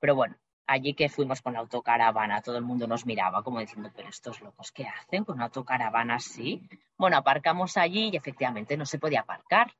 Pero 0.00 0.14
bueno, 0.14 0.36
allí 0.68 0.94
que 0.94 1.08
fuimos 1.08 1.42
con 1.42 1.54
la 1.54 1.58
autocaravana, 1.58 2.42
todo 2.42 2.58
el 2.58 2.62
mundo 2.62 2.86
nos 2.86 3.06
miraba 3.06 3.42
como 3.42 3.58
diciendo, 3.58 3.90
pero 3.92 4.08
estos 4.08 4.40
locos, 4.40 4.70
¿qué 4.70 4.86
hacen 4.86 5.24
con 5.24 5.34
una 5.34 5.46
autocaravana 5.46 6.14
así? 6.14 6.62
Bueno, 6.96 7.16
aparcamos 7.16 7.76
allí 7.76 8.10
y 8.12 8.16
efectivamente 8.16 8.76
no 8.76 8.86
se 8.86 9.00
podía 9.00 9.22
aparcar. 9.22 9.74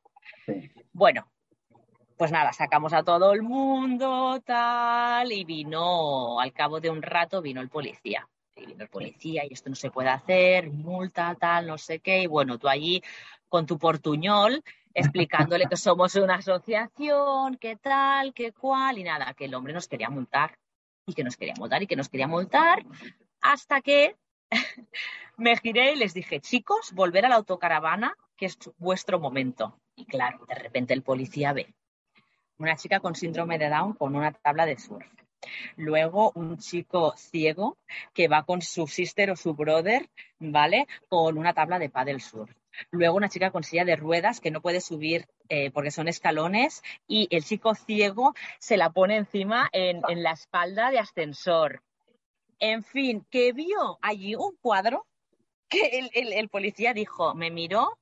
Bueno, 0.92 1.28
pues 2.16 2.32
nada, 2.32 2.52
sacamos 2.52 2.92
a 2.92 3.04
todo 3.04 3.32
el 3.32 3.42
mundo, 3.42 4.42
tal, 4.44 5.30
y 5.30 5.44
vino, 5.44 6.40
al 6.40 6.52
cabo 6.52 6.80
de 6.80 6.90
un 6.90 7.02
rato, 7.02 7.40
vino 7.40 7.60
el 7.60 7.68
policía. 7.68 8.26
Y 8.56 8.66
vino 8.66 8.82
el 8.82 8.90
policía 8.90 9.44
y 9.44 9.52
esto 9.52 9.70
no 9.70 9.76
se 9.76 9.92
puede 9.92 10.08
hacer, 10.08 10.72
multa, 10.72 11.36
tal, 11.38 11.68
no 11.68 11.78
sé 11.78 12.00
qué. 12.00 12.22
Y 12.22 12.26
bueno, 12.26 12.58
tú 12.58 12.66
allí 12.66 13.00
con 13.48 13.66
tu 13.66 13.78
portuñol 13.78 14.62
explicándole 14.94 15.66
que 15.66 15.76
somos 15.76 16.14
una 16.16 16.36
asociación, 16.36 17.56
qué 17.56 17.76
tal, 17.76 18.34
qué 18.34 18.52
cual, 18.52 18.98
y 18.98 19.04
nada, 19.04 19.34
que 19.34 19.44
el 19.44 19.54
hombre 19.54 19.72
nos 19.72 19.86
quería 19.86 20.10
multar 20.10 20.58
y 21.06 21.14
que 21.14 21.24
nos 21.24 21.36
quería 21.36 21.54
multar 21.56 21.82
y 21.82 21.86
que 21.86 21.96
nos 21.96 22.08
quería 22.08 22.26
multar, 22.26 22.84
hasta 23.40 23.80
que 23.80 24.16
me 25.36 25.56
giré 25.56 25.92
y 25.92 25.96
les 25.96 26.14
dije, 26.14 26.40
chicos, 26.40 26.92
volver 26.92 27.26
a 27.26 27.28
la 27.28 27.36
autocaravana, 27.36 28.14
que 28.36 28.46
es 28.46 28.58
vuestro 28.78 29.20
momento. 29.20 29.78
Y 29.94 30.04
claro, 30.04 30.44
de 30.48 30.54
repente 30.54 30.94
el 30.94 31.02
policía 31.02 31.52
ve 31.52 31.74
una 32.58 32.76
chica 32.76 33.00
con 33.00 33.14
síndrome 33.14 33.58
de 33.58 33.68
Down 33.68 33.94
con 33.94 34.16
una 34.16 34.32
tabla 34.32 34.66
de 34.66 34.78
surf. 34.78 35.06
Luego 35.76 36.32
un 36.34 36.58
chico 36.58 37.14
ciego 37.16 37.78
que 38.12 38.26
va 38.26 38.44
con 38.44 38.60
su 38.60 38.88
sister 38.88 39.30
o 39.30 39.36
su 39.36 39.54
brother, 39.54 40.10
¿vale? 40.40 40.88
Con 41.08 41.38
una 41.38 41.54
tabla 41.54 41.78
de 41.78 41.88
paddle 41.88 42.18
surf. 42.18 42.50
Luego 42.90 43.16
una 43.16 43.28
chica 43.28 43.50
con 43.50 43.64
silla 43.64 43.84
de 43.84 43.96
ruedas 43.96 44.40
que 44.40 44.50
no 44.50 44.60
puede 44.60 44.80
subir 44.80 45.26
eh, 45.48 45.70
porque 45.70 45.90
son 45.90 46.08
escalones 46.08 46.82
y 47.06 47.28
el 47.30 47.44
chico 47.44 47.74
ciego 47.74 48.34
se 48.58 48.76
la 48.76 48.90
pone 48.90 49.16
encima 49.16 49.68
en, 49.72 50.02
la 50.22 50.32
espalda 50.32 50.90
de 50.90 50.98
ascensor. 50.98 51.82
En 52.58 52.82
fin, 52.82 53.26
que 53.30 53.52
vio 53.52 53.98
allí 54.02 54.34
un 54.34 54.56
cuadro 54.60 55.06
que 55.68 56.10
el, 56.14 56.48
policía 56.48 56.94
dijo, 56.94 57.34
me 57.34 57.50
miró, 57.50 57.98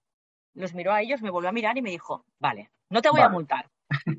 los 0.54 0.72
miró 0.72 0.92
a 0.92 1.02
ellos, 1.02 1.20
me 1.20 1.30
volvió 1.30 1.48
a 1.48 1.52
mirar 1.52 1.76
y 1.76 1.82
me 1.82 1.90
dijo, 1.90 2.24
vale, 2.38 2.70
no 2.88 3.02
te 3.02 3.10
voy 3.10 3.20
a 3.20 3.28
multar, 3.28 3.68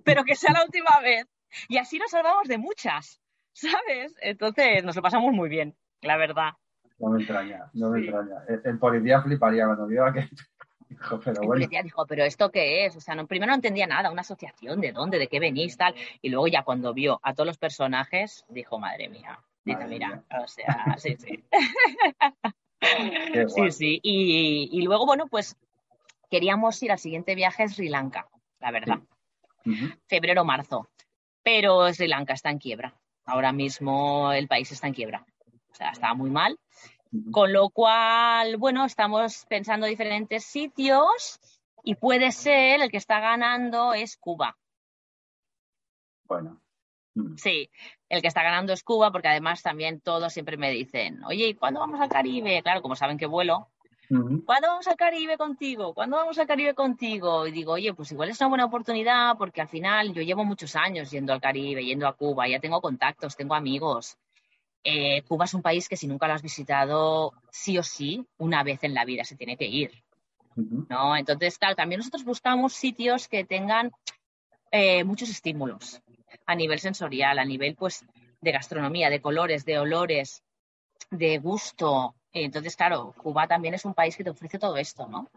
pero 0.03 0.25
que 0.25 0.35
sea 0.35 0.53
la 0.53 0.65
última 0.65 0.99
vez. 1.01 1.25
Y 1.69 1.77
así 1.77 1.97
nos 1.97 2.11
salvamos 2.11 2.47
de 2.47 2.57
muchas, 2.57 3.21
¿sabes? 3.53 4.15
Entonces 4.21 4.83
nos 4.83 4.95
lo 4.95 5.01
pasamos 5.01 5.33
muy 5.33 5.49
bien, 5.49 5.75
la 6.01 6.17
verdad. 6.17 6.51
No 6.99 7.09
me 7.09 7.19
extraña, 7.19 7.69
no 7.73 7.89
me 7.89 7.99
extraña. 7.99 8.43
El, 8.63 8.79
policía 8.79 9.21
fliparía 9.21 9.65
cuando 9.65 9.87
vio 9.87 10.05
a 10.05 10.13
que 10.13 10.27
Dijo, 10.89 11.19
pero 11.19 11.41
el 11.41 11.47
policía 11.47 11.83
dijo, 11.83 12.05
pero 12.07 12.23
¿esto 12.23 12.49
qué 12.49 12.85
es? 12.85 12.95
O 12.95 13.01
sea, 13.01 13.13
no, 13.13 13.27
primero 13.27 13.49
no 13.49 13.55
entendía 13.55 13.87
nada, 13.87 14.09
una 14.09 14.21
asociación, 14.21 14.79
de 14.79 14.93
dónde, 14.93 15.19
de 15.19 15.27
qué 15.27 15.39
venís, 15.39 15.75
tal. 15.75 15.93
Y 16.21 16.29
luego 16.29 16.47
ya 16.47 16.63
cuando 16.63 16.93
vio 16.93 17.19
a 17.23 17.33
todos 17.33 17.45
los 17.45 17.57
personajes, 17.57 18.45
dijo, 18.47 18.79
madre 18.79 19.09
mía. 19.09 19.37
Dice, 19.65 19.85
mira, 19.85 20.23
o 20.41 20.47
sea, 20.47 20.95
sí, 20.97 21.17
sí. 21.17 21.43
sí, 23.49 23.71
sí. 23.71 23.99
Y, 24.01 24.81
luego, 24.83 25.05
bueno, 25.05 25.27
pues 25.27 25.57
queríamos 26.31 26.81
ir 26.81 26.93
al 26.93 26.99
siguiente 26.99 27.35
viaje 27.35 27.63
a 27.63 27.67
Sri 27.67 27.89
Lanka, 27.89 28.29
la 28.61 28.71
verdad. 28.71 28.99
Febrero, 30.07 30.45
marzo. 30.45 30.87
Pero 31.43 31.93
Sri 31.93 32.07
Lanka 32.07 32.33
está 32.33 32.49
en 32.49 32.59
quiebra. 32.59 32.93
Ahora 33.25 33.51
mismo 33.51 34.31
el 34.31 34.47
país 34.47 34.71
está 34.71 34.87
en 34.87 34.93
quiebra. 34.93 35.25
O 35.77 35.79
sea, 35.79 35.91
está 35.91 36.15
muy 36.15 36.31
mal. 36.31 36.57
Con 37.31 37.53
lo 37.53 37.69
cual, 37.69 38.57
bueno, 38.57 38.83
estamos 38.83 39.45
pensando 39.47 39.85
diferentes 39.85 40.43
sitios 40.43 41.39
y 41.83 41.93
puede 41.93 42.31
ser 42.31 42.81
el 42.81 42.89
que 42.89 42.97
está 42.97 43.19
ganando 43.19 43.93
es 43.93 44.17
Cuba. 44.17 44.57
Bueno. 46.23 46.59
Mm. 47.13 47.35
Sí, 47.37 47.69
el 48.09 48.23
que 48.23 48.27
está 48.27 48.41
ganando 48.41 48.73
es 48.73 48.83
Cuba, 48.83 49.11
porque 49.11 49.27
además 49.27 49.61
también 49.61 50.01
todos 50.01 50.33
siempre 50.33 50.57
me 50.57 50.71
dicen, 50.71 51.23
oye, 51.25 51.49
¿y 51.49 51.53
cuándo 51.53 51.79
vamos 51.79 52.01
al 52.01 52.09
Caribe? 52.09 52.63
Claro, 52.63 52.81
como 52.81 52.95
saben 52.95 53.19
que 53.19 53.27
vuelo, 53.27 53.69
¿Cuándo 54.09 54.69
vamos 54.69 54.87
al 54.87 54.95
Caribe 54.95 55.37
contigo? 55.37 55.93
¿Cuándo 55.93 56.15
vamos 56.15 56.39
al 56.39 56.47
Caribe 56.47 56.73
contigo? 56.73 57.45
Y 57.45 57.51
digo, 57.51 57.73
oye, 57.73 57.93
pues 57.93 58.09
igual 58.13 58.29
es 58.29 58.39
una 58.39 58.47
buena 58.47 58.65
oportunidad 58.65 59.37
porque 59.37 59.59
al 59.59 59.67
final 59.67 60.13
yo 60.13 60.21
llevo 60.21 60.45
muchos 60.45 60.77
años 60.77 61.11
yendo 61.11 61.33
al 61.33 61.41
Caribe, 61.41 61.83
yendo 61.83 62.07
a 62.07 62.13
Cuba, 62.13 62.47
ya 62.47 62.61
tengo 62.61 62.79
contactos, 62.79 63.35
tengo 63.35 63.53
amigos. 63.53 64.17
Eh, 64.89 65.21
Cuba 65.23 65.43
es 65.43 65.53
un 65.53 65.61
país 65.61 65.89
que 65.89 65.97
si 65.97 66.07
nunca 66.07 66.29
lo 66.29 66.33
has 66.33 66.41
visitado, 66.41 67.33
sí 67.51 67.77
o 67.77 67.83
sí, 67.83 68.25
una 68.37 68.63
vez 68.63 68.81
en 68.85 68.93
la 68.93 69.03
vida 69.03 69.25
se 69.25 69.35
tiene 69.35 69.57
que 69.57 69.65
ir. 69.65 69.91
¿no? 70.55 71.17
Entonces, 71.17 71.57
claro, 71.57 71.75
también 71.75 71.99
nosotros 71.99 72.23
buscamos 72.23 72.71
sitios 72.71 73.27
que 73.27 73.43
tengan 73.43 73.91
eh, 74.71 75.03
muchos 75.03 75.29
estímulos 75.29 76.01
a 76.45 76.55
nivel 76.55 76.79
sensorial, 76.79 77.37
a 77.37 77.43
nivel 77.43 77.75
pues 77.75 78.05
de 78.39 78.51
gastronomía, 78.53 79.09
de 79.09 79.19
colores, 79.19 79.65
de 79.65 79.77
olores, 79.77 80.41
de 81.11 81.37
gusto. 81.39 82.15
Entonces, 82.31 82.77
claro, 82.77 83.13
Cuba 83.17 83.45
también 83.45 83.73
es 83.73 83.83
un 83.83 83.93
país 83.93 84.15
que 84.15 84.23
te 84.23 84.29
ofrece 84.29 84.57
todo 84.57 84.77
esto, 84.77 85.05
¿no? 85.05 85.29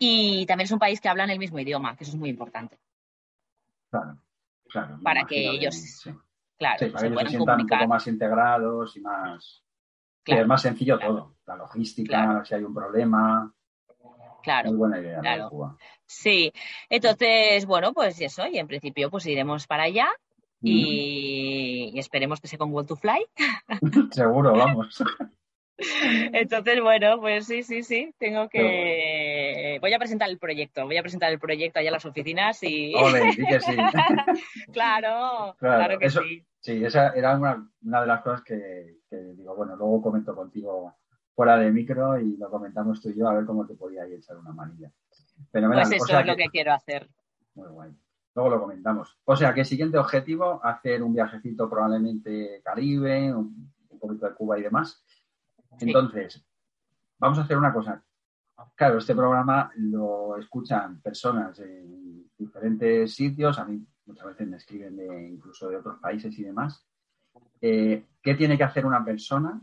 Y 0.00 0.46
también 0.46 0.64
es 0.64 0.72
un 0.72 0.80
país 0.80 1.00
que 1.00 1.08
hablan 1.08 1.30
el 1.30 1.38
mismo 1.38 1.60
idioma, 1.60 1.96
que 1.96 2.02
eso 2.02 2.14
es 2.14 2.18
muy 2.18 2.30
importante. 2.30 2.76
Claro, 3.88 4.18
claro. 4.68 4.98
Para 5.00 5.26
que 5.26 5.48
ellos 5.48 6.08
Claro, 6.58 6.78
sí, 6.78 6.90
para 6.90 7.08
que 7.08 7.16
se, 7.16 7.28
sientan 7.28 7.60
un 7.60 7.66
poco 7.66 7.86
más 7.86 8.06
integrados 8.06 8.96
y 8.96 9.00
más. 9.00 9.62
es 10.24 10.46
más 10.46 10.62
sencillo 10.62 10.98
todo. 10.98 11.36
La 11.46 11.56
logística, 11.56 12.44
si 12.44 12.54
hay 12.54 12.64
un 12.64 12.74
problema. 12.74 13.52
Claro. 14.42 14.70
Muy 14.70 14.78
buena 14.78 15.00
idea. 15.00 15.20
Sí, 16.06 16.52
entonces, 16.88 17.66
bueno, 17.66 17.92
pues 17.92 18.20
eso, 18.20 18.46
y 18.46 18.58
en 18.58 18.66
principio 18.66 19.10
pues 19.10 19.26
iremos 19.26 19.66
para 19.66 19.84
allá 19.84 20.08
y, 20.62 21.98
esperemos 21.98 22.40
que 22.40 22.48
se 22.48 22.58
con 22.58 22.72
World 22.72 22.88
to 22.88 22.96
Fly. 22.96 23.26
Seguro, 24.10 24.52
vamos. 24.52 25.02
Entonces, 26.32 26.80
bueno, 26.80 27.20
pues 27.20 27.46
sí, 27.46 27.62
sí, 27.62 27.82
sí, 27.84 28.12
tengo 28.18 28.48
que... 28.48 28.58
Voy 29.80 29.92
a 29.92 29.98
presentar 29.98 30.28
el 30.28 30.38
proyecto, 30.38 30.84
voy 30.84 30.96
a 30.96 31.02
presentar 31.02 31.32
el 31.32 31.38
proyecto 31.38 31.78
allá 31.78 31.88
en 31.88 31.92
las 31.94 32.04
oficinas 32.06 32.62
y... 32.62 32.92
sí 33.34 33.44
que 33.46 33.60
sí. 33.60 33.76
claro, 34.72 35.56
claro, 35.58 35.98
que 35.98 36.10
sí. 36.10 36.44
Sí, 36.60 36.84
esa 36.84 37.10
era 37.10 37.36
una, 37.36 37.70
de 37.80 38.06
las 38.06 38.22
cosas 38.22 38.42
que, 38.42 38.98
digo, 39.10 39.54
bueno, 39.54 39.76
luego 39.76 40.02
comento 40.02 40.34
contigo 40.34 40.94
fuera 41.34 41.56
de 41.56 41.70
micro 41.70 42.18
y 42.18 42.36
lo 42.36 42.50
comentamos 42.50 43.00
tú 43.00 43.10
y 43.10 43.16
yo 43.16 43.28
a 43.28 43.34
ver 43.34 43.46
cómo 43.46 43.64
te 43.64 43.74
podía 43.74 44.04
echar 44.06 44.36
una 44.36 44.52
manilla. 44.52 44.90
pues 45.52 45.92
eso 45.92 46.18
es 46.18 46.26
lo 46.26 46.36
que... 46.36 46.48
quiero 46.48 46.72
hacer. 46.72 47.08
Muy 47.54 47.68
guay. 47.68 47.90
Luego 48.34 48.50
lo 48.50 48.60
comentamos. 48.60 49.18
O 49.24 49.36
sea, 49.36 49.54
que 49.54 49.64
siguiente 49.64 49.98
objetivo, 49.98 50.60
hacer 50.64 51.02
un 51.02 51.14
viajecito 51.14 51.70
probablemente 51.70 52.60
Caribe, 52.64 53.32
un, 53.32 53.72
un 53.88 53.98
poquito 53.98 54.26
de 54.26 54.34
Cuba 54.34 54.58
y 54.58 54.62
demás. 54.62 55.04
Entonces, 55.80 56.44
vamos 57.18 57.38
a 57.38 57.42
hacer 57.42 57.56
una 57.56 57.72
cosa. 57.72 58.02
Claro, 58.74 58.98
este 58.98 59.14
programa 59.14 59.70
lo 59.76 60.36
escuchan 60.36 61.00
personas 61.00 61.58
en 61.60 62.28
diferentes 62.36 63.14
sitios. 63.14 63.58
A 63.58 63.64
mí 63.64 63.84
muchas 64.06 64.26
veces 64.26 64.48
me 64.48 64.56
escriben 64.56 64.96
de, 64.96 65.28
incluso 65.30 65.68
de 65.68 65.76
otros 65.76 65.98
países 66.00 66.36
y 66.38 66.44
demás. 66.44 66.84
Eh, 67.60 68.06
¿Qué 68.22 68.34
tiene 68.34 68.56
que 68.56 68.64
hacer 68.64 68.84
una 68.84 69.04
persona 69.04 69.60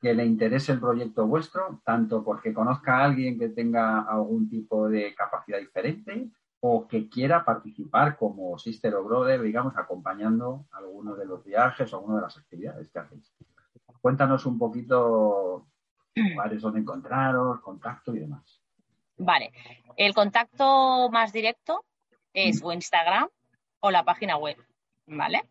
que 0.00 0.14
le 0.14 0.26
interese 0.26 0.72
el 0.72 0.80
proyecto 0.80 1.28
vuestro, 1.28 1.80
tanto 1.84 2.24
porque 2.24 2.52
conozca 2.52 2.98
a 2.98 3.04
alguien 3.04 3.38
que 3.38 3.50
tenga 3.50 4.00
algún 4.00 4.48
tipo 4.48 4.88
de 4.88 5.14
capacidad 5.14 5.60
diferente 5.60 6.28
o 6.58 6.88
que 6.88 7.08
quiera 7.08 7.44
participar 7.44 8.16
como 8.16 8.58
sister 8.58 8.94
o 8.96 9.04
brother, 9.04 9.40
digamos, 9.40 9.76
acompañando 9.76 10.66
alguno 10.72 11.14
de 11.14 11.26
los 11.26 11.44
viajes 11.44 11.92
o 11.92 11.96
alguna 11.96 12.16
de 12.16 12.22
las 12.22 12.36
actividades 12.36 12.90
que 12.90 12.98
hacéis? 12.98 13.32
cuéntanos 14.00 14.46
un 14.46 14.58
poquito 14.58 15.68
lugares 16.16 16.60
donde 16.60 16.80
encontraros, 16.80 17.60
contacto 17.60 18.14
y 18.14 18.20
demás. 18.20 18.60
Vale, 19.16 19.52
el 19.96 20.14
contacto 20.14 21.08
más 21.10 21.32
directo 21.32 21.84
es 22.32 22.62
o 22.62 22.72
Instagram 22.72 23.28
o 23.80 23.90
la 23.90 24.04
página 24.04 24.36
web, 24.36 24.56
¿vale? 25.06 25.44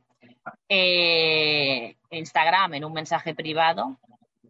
Eh, 0.67 1.95
Instagram 2.10 2.74
en 2.74 2.86
un 2.86 2.93
mensaje 2.93 3.36
privado, 3.36 4.00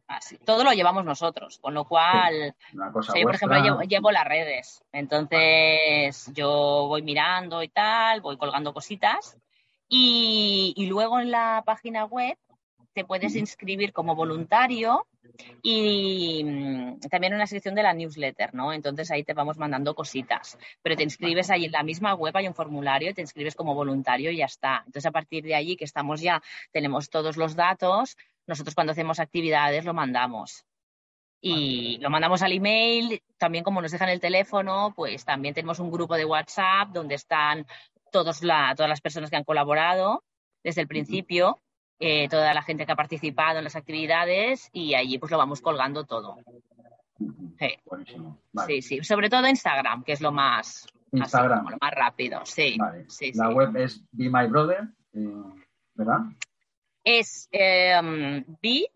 así. 0.08 0.38
Todo 0.38 0.64
lo 0.64 0.72
llevamos 0.72 1.04
nosotros, 1.04 1.60
con 1.60 1.74
lo 1.74 1.86
cual, 1.86 2.56
yo, 2.74 3.24
por 3.24 3.36
ejemplo, 3.36 3.82
llevo, 3.84 4.12
las 4.12 4.26
redes, 4.26 4.84
entonces 4.92 6.32
yo 6.34 6.86
voy 6.88 7.02
mirando 7.02 7.62
y 7.64 7.70
tal, 7.70 8.22
voy 8.22 8.38
colgando 8.38 8.74
cositas 8.74 9.38
y, 9.88 10.74
y 10.76 10.86
luego 10.86 11.20
en 11.20 11.32
la 11.32 11.64
página 11.66 12.06
web 12.06 12.38
te 12.94 13.06
puedes 13.06 13.36
inscribir 13.36 13.94
como 13.94 14.16
voluntario 14.16 15.06
y 15.62 16.44
mm, 16.44 17.00
también 17.10 17.34
una 17.34 17.48
sección 17.48 17.76
de 17.76 17.84
la 17.84 17.94
newsletter, 17.94 18.54
¿no? 18.54 18.74
Entonces 18.74 19.12
ahí 19.12 19.24
te 19.24 19.34
vamos 19.34 19.58
mandando 19.58 19.94
cositas, 19.96 20.58
pero 20.82 20.96
te 20.96 21.04
inscribes 21.04 21.50
ahí 21.50 21.66
en 21.66 21.72
la 21.72 21.84
misma 21.84 22.14
web, 22.14 22.36
hay 22.36 22.48
un 22.48 22.56
formulario, 22.56 23.14
te 23.14 23.22
inscribes 23.22 23.56
como 23.56 23.76
voluntario 23.76 24.32
y 24.32 24.38
ya 24.38 24.46
está. 24.46 24.78
Entonces 24.86 25.06
a 25.06 25.12
partir 25.12 25.44
de 25.44 25.56
allí 25.56 25.76
que 25.76 25.86
estamos 25.86 26.22
ya, 26.22 26.42
tenemos 26.72 27.10
todos 27.10 27.38
los 27.38 27.56
datos, 27.56 28.18
nosotros 28.48 28.76
cuando 28.76 28.92
hacemos 28.92 29.20
actividades 29.20 29.86
lo 29.86 29.94
mandamos. 29.94 30.66
Y 31.44 31.98
lo 31.98 32.12
mandamos 32.12 32.44
al 32.44 32.52
email, 32.52 33.24
también 33.38 33.64
como 33.64 33.82
nos 33.82 33.92
dejan 33.92 34.10
el 34.10 34.20
teléfono, 34.20 34.94
pues 34.96 35.26
también 35.26 35.56
tenemos 35.56 35.80
un 35.80 35.90
grupo 35.90 36.16
de 36.16 36.26
WhatsApp 36.26 36.90
donde 36.90 37.16
están 37.16 37.66
todos 38.12 38.44
la, 38.44 38.74
todas 38.76 38.90
las 38.90 39.02
personas 39.02 39.32
que 39.32 39.38
han 39.38 39.44
colaborado 39.44 40.24
desde 40.64 40.82
el 40.82 40.88
principio 40.88 41.60
eh, 42.04 42.28
toda 42.30 42.52
la 42.54 42.64
gente 42.64 42.86
que 42.86 42.92
ha 42.92 42.96
participado 42.96 43.60
en 43.60 43.64
las 43.64 43.76
actividades 43.76 44.70
y 44.74 44.96
allí 44.96 45.20
pues 45.20 45.32
lo 45.32 45.38
vamos 45.38 45.62
colgando 45.62 46.04
todo. 46.04 46.38
Sí, 48.66 48.82
sí, 48.82 49.04
sobre 49.04 49.30
todo 49.30 49.48
Instagram, 49.48 50.04
que 50.04 50.14
es 50.14 50.22
lo 50.22 50.32
más, 50.32 50.88
Instagram. 51.12 51.70
lo 51.70 51.78
más 51.80 51.92
rápido, 51.92 52.42
sí. 52.44 52.76
la 53.36 53.50
web 53.50 53.78
es 53.78 54.04
Be 54.12 54.32
My 54.32 54.48
Brother, 54.48 54.88
eh, 55.14 55.44
¿verdad? 55.94 56.22
Es 57.04 57.48
eh, 57.52 58.44
Be 58.64 58.88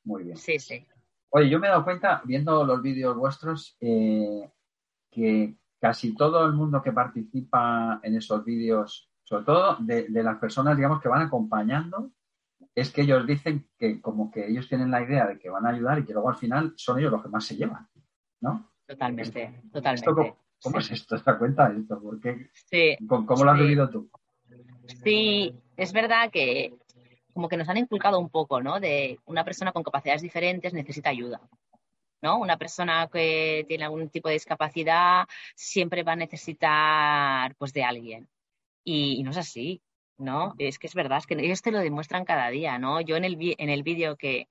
Muy 0.03 0.23
bien. 0.23 0.37
Sí, 0.37 0.59
sí. 0.59 0.85
Oye, 1.29 1.49
yo 1.49 1.59
me 1.59 1.67
he 1.67 1.69
dado 1.69 1.83
cuenta, 1.83 2.21
viendo 2.23 2.63
los 2.63 2.81
vídeos 2.81 3.17
vuestros, 3.17 3.75
eh, 3.81 4.49
que 5.11 5.57
casi 5.79 6.15
todo 6.15 6.45
el 6.45 6.53
mundo 6.53 6.81
que 6.81 6.93
participa 6.93 7.99
en 8.01 8.15
esos 8.15 8.45
vídeos, 8.45 9.11
sobre 9.23 9.43
todo 9.43 9.75
de, 9.79 10.07
de, 10.07 10.23
las 10.23 10.37
personas, 10.37 10.77
digamos, 10.77 11.01
que 11.01 11.09
van 11.09 11.23
acompañando, 11.23 12.11
es 12.77 12.91
que 12.91 13.01
ellos 13.01 13.25
dicen 13.25 13.67
que 13.75 13.99
como 13.99 14.29
que 14.29 14.47
ellos 14.47 14.69
tienen 14.69 14.91
la 14.91 15.01
idea 15.01 15.25
de 15.25 15.39
que 15.39 15.49
van 15.49 15.65
a 15.65 15.69
ayudar 15.69 15.97
y 15.97 16.05
que 16.05 16.13
luego 16.13 16.29
al 16.29 16.35
final 16.35 16.73
son 16.75 16.99
ellos 16.99 17.11
los 17.11 17.23
que 17.23 17.29
más 17.29 17.43
se 17.43 17.55
llevan, 17.55 17.89
¿no? 18.39 18.71
Totalmente, 18.85 19.61
totalmente. 19.73 20.35
¿Cómo, 20.61 20.77
es 20.77 20.91
esto? 20.91 21.17
¿Te 21.17 21.23
das 21.23 21.39
cuenta 21.39 21.69
de 21.69 21.79
esto? 21.79 21.99
¿Cómo, 21.99 23.43
lo 23.43 23.51
has 23.51 23.59
vivido 23.59 23.89
tú? 23.89 24.11
Sí, 25.03 25.55
es 25.75 25.91
verdad 25.91 26.29
que 26.31 26.75
como 27.33 27.49
que 27.49 27.57
nos 27.57 27.67
han 27.67 27.77
inculcado 27.77 28.19
un 28.19 28.29
poco, 28.29 28.61
¿no? 28.61 28.79
De 28.79 29.17
una 29.25 29.43
persona 29.43 29.71
con 29.71 29.81
capacidades 29.81 30.21
diferentes 30.21 30.71
necesita 30.71 31.09
ayuda. 31.09 31.41
¿no? 32.21 32.37
Una 32.37 32.57
persona 32.57 33.09
que 33.11 33.65
tiene 33.67 33.85
algún 33.85 34.09
tipo 34.09 34.27
de 34.27 34.33
discapacidad 34.33 35.27
siempre 35.55 36.03
va 36.03 36.11
a 36.11 36.15
necesitar 36.15 37.55
pues 37.55 37.73
de 37.73 37.83
alguien. 37.83 38.29
y 38.83 39.23
no 39.23 39.31
es 39.31 39.37
así. 39.37 39.81
¿No? 40.17 40.55
Es 40.57 40.79
que 40.79 40.87
es 40.87 40.95
verdad, 40.95 41.19
es 41.19 41.27
que 41.27 41.35
ellos 41.35 41.61
te 41.61 41.71
lo 41.71 41.79
demuestran 41.79 42.25
cada 42.25 42.49
día, 42.49 42.79
¿no? 42.79 43.01
Yo 43.01 43.15
en 43.15 43.25
el, 43.25 43.37
en 43.57 43.69
el 43.69 43.83
vídeo 43.83 44.17
que 44.17 44.47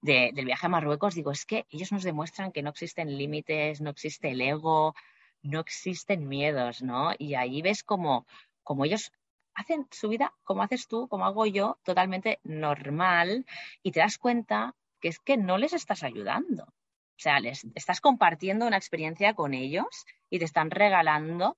del 0.00 0.44
viaje 0.44 0.66
a 0.66 0.68
Marruecos 0.68 1.14
digo, 1.14 1.32
es 1.32 1.44
que 1.44 1.66
ellos 1.70 1.90
nos 1.92 2.04
demuestran 2.04 2.52
que 2.52 2.62
no 2.62 2.70
existen 2.70 3.18
límites, 3.18 3.80
no 3.80 3.90
existe 3.90 4.30
el 4.30 4.40
ego, 4.40 4.94
no 5.42 5.60
existen 5.60 6.28
miedos, 6.28 6.82
¿no? 6.82 7.12
Y 7.18 7.34
ahí 7.34 7.62
ves 7.62 7.82
como, 7.82 8.26
como 8.62 8.84
ellos 8.84 9.12
hacen 9.54 9.88
su 9.90 10.08
vida 10.08 10.32
como 10.44 10.62
haces 10.62 10.86
tú, 10.86 11.08
como 11.08 11.26
hago 11.26 11.46
yo, 11.46 11.78
totalmente 11.82 12.38
normal 12.44 13.44
y 13.82 13.90
te 13.90 14.00
das 14.00 14.18
cuenta 14.18 14.76
que 15.00 15.08
es 15.08 15.18
que 15.18 15.36
no 15.36 15.58
les 15.58 15.72
estás 15.72 16.04
ayudando. 16.04 16.64
O 16.64 17.20
sea, 17.20 17.40
les 17.40 17.66
estás 17.74 18.00
compartiendo 18.00 18.66
una 18.66 18.76
experiencia 18.76 19.34
con 19.34 19.52
ellos 19.54 20.06
y 20.30 20.38
te 20.38 20.44
están 20.44 20.70
regalando 20.70 21.56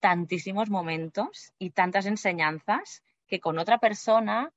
tantísimos 0.00 0.70
momentos 0.70 1.52
y 1.58 1.70
tantas 1.70 2.06
enseñanzas 2.06 3.02
que 3.26 3.40
con 3.40 3.58
otra 3.58 3.78
persona 3.78 4.52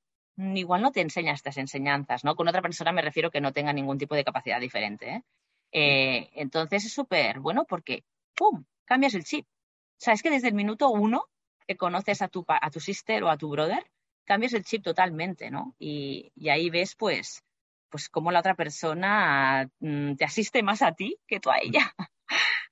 igual 0.55 0.81
no 0.81 0.91
te 0.91 1.01
enseña 1.01 1.33
estas 1.33 1.57
enseñanzas, 1.57 2.23
¿no? 2.23 2.35
Con 2.35 2.47
otra 2.47 2.61
persona 2.61 2.91
me 2.91 3.01
refiero 3.01 3.31
que 3.31 3.41
no 3.41 3.51
tenga 3.51 3.73
ningún 3.73 3.97
tipo 3.97 4.15
de 4.15 4.23
capacidad 4.23 4.59
diferente. 4.59 5.09
¿eh? 5.09 5.23
Eh, 5.71 6.29
entonces 6.35 6.85
es 6.85 6.93
súper 6.93 7.39
bueno 7.39 7.65
porque, 7.65 8.03
¡pum!, 8.35 8.63
cambias 8.85 9.13
el 9.15 9.23
chip. 9.23 9.45
O 9.45 10.01
sea, 10.01 10.13
es 10.13 10.21
que 10.21 10.29
desde 10.29 10.47
el 10.47 10.53
minuto 10.53 10.89
uno 10.89 11.25
que 11.67 11.75
conoces 11.75 12.21
a 12.21 12.29
tu, 12.29 12.45
a 12.47 12.69
tu 12.71 12.79
sister 12.79 13.23
o 13.23 13.29
a 13.29 13.37
tu 13.37 13.49
brother, 13.49 13.85
cambias 14.23 14.53
el 14.53 14.63
chip 14.63 14.83
totalmente, 14.83 15.51
¿no? 15.51 15.75
Y, 15.77 16.31
ahí 16.49 16.69
ves, 16.69 16.95
pues, 16.95 17.43
pues 17.89 18.09
cómo 18.09 18.31
la 18.31 18.39
otra 18.39 18.55
persona 18.55 19.69
mm, 19.79 20.15
te 20.15 20.25
asiste 20.25 20.63
más 20.63 20.81
a 20.81 20.93
ti 20.93 21.17
que 21.27 21.39
tú 21.39 21.49
a 21.51 21.59
ella, 21.59 21.93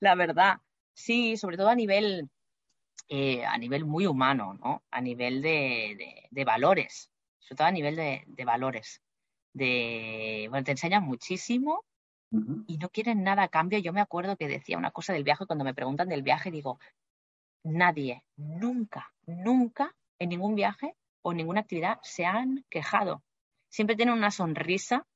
la 0.00 0.14
verdad. 0.14 0.58
Sí, 0.94 1.36
sobre 1.36 1.56
todo 1.56 1.68
a 1.68 1.74
nivel 1.74 2.28
eh, 3.08 3.44
a 3.44 3.56
nivel 3.56 3.84
muy 3.84 4.06
humano, 4.06 4.54
¿no? 4.54 4.82
A 4.90 5.00
nivel 5.00 5.40
de, 5.40 6.28
valores, 6.44 7.10
sobre 7.38 7.56
todo 7.56 7.66
a 7.66 7.72
nivel 7.72 7.96
de, 7.96 8.44
valores. 8.44 9.02
De, 9.54 10.46
bueno, 10.50 10.64
te 10.64 10.72
enseñan 10.72 11.04
muchísimo 11.04 11.84
y 12.66 12.76
no 12.76 12.90
quieren 12.90 13.22
nada 13.22 13.44
a 13.44 13.48
cambio. 13.48 13.78
Yo 13.78 13.92
me 13.92 14.02
acuerdo 14.02 14.36
que 14.36 14.46
decía 14.46 14.76
una 14.76 14.90
cosa 14.90 15.14
del 15.14 15.24
viaje, 15.24 15.46
cuando 15.46 15.64
me 15.64 15.74
preguntan 15.74 16.08
del 16.08 16.22
viaje, 16.22 16.50
digo, 16.50 16.78
nadie, 17.64 18.24
nunca, 18.36 19.12
nunca 19.26 19.94
en 20.18 20.28
ningún 20.28 20.54
viaje 20.54 20.94
o 21.22 21.32
ninguna 21.32 21.60
actividad 21.60 21.98
se 22.02 22.26
han 22.26 22.64
quejado. 22.68 23.22
Siempre 23.70 23.96
tienen 23.96 24.14
una 24.14 24.30
sonrisa, 24.30 25.06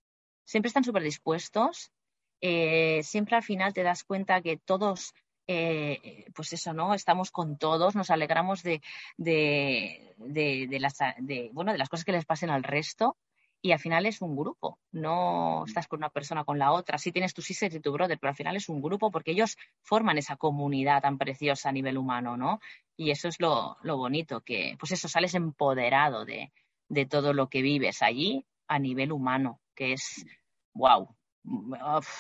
siempre 0.45 0.69
están 0.69 0.85
súper 0.85 1.03
dispuestos, 1.03 1.93
eh, 2.41 3.03
siempre 3.03 3.37
al 3.37 3.43
final 3.43 3.73
te 3.73 3.83
das 3.83 4.05
cuenta 4.05 4.43
que 4.43 4.57
todos 4.57 5.15
eh, 5.53 6.25
pues 6.35 6.53
eso, 6.53 6.73
¿no? 6.73 6.95
Estamos 6.95 7.31
con 7.31 7.59
todos, 7.59 7.95
nos 7.95 8.11
alegramos 8.11 8.63
de, 8.63 8.81
de, 9.17 10.15
de, 10.19 10.81
las, 10.81 10.99
de, 11.19 11.51
bueno, 11.53 11.73
de 11.73 11.79
las 11.79 11.89
cosas 11.89 12.05
que 12.05 12.13
les 12.13 12.25
pasen 12.25 12.51
al 12.51 12.63
resto 12.63 13.17
y 13.61 13.71
al 13.71 13.79
final 13.79 14.07
es 14.07 14.21
un 14.21 14.37
grupo, 14.37 14.81
no 14.91 15.65
estás 15.67 15.87
con 15.87 16.01
una 16.01 16.11
persona 16.11 16.45
con 16.45 16.59
la 16.59 16.73
otra, 16.73 16.99
sí 16.99 17.13
tienes 17.13 17.33
tu 17.33 17.43
sister 17.43 17.73
y 17.73 17.81
tu 17.81 17.93
brother, 17.93 18.19
pero 18.19 18.31
al 18.31 18.37
final 18.37 18.57
es 18.57 18.69
un 18.69 18.83
grupo 18.83 19.13
porque 19.13 19.31
ellos 19.31 19.57
forman 19.83 20.19
esa 20.19 20.37
comunidad 20.37 21.01
tan 21.03 21.17
preciosa 21.17 21.69
a 21.69 21.73
nivel 21.73 21.97
humano, 21.97 22.37
¿no? 22.37 22.59
Y 22.97 23.13
eso 23.13 23.29
es 23.29 23.39
lo, 23.39 23.77
lo 23.83 23.97
bonito, 23.97 24.41
que 24.41 24.77
pues 24.81 24.91
eso, 24.93 25.09
sales 25.09 25.35
empoderado 25.35 26.25
de, 26.25 26.53
de 26.89 27.07
todo 27.07 27.33
lo 27.33 27.49
que 27.49 27.63
vives 27.63 28.03
allí 28.03 28.45
a 28.67 28.81
nivel 28.81 29.13
humano, 29.13 29.61
que 29.77 29.93
es 29.93 30.27
wow, 30.75 31.15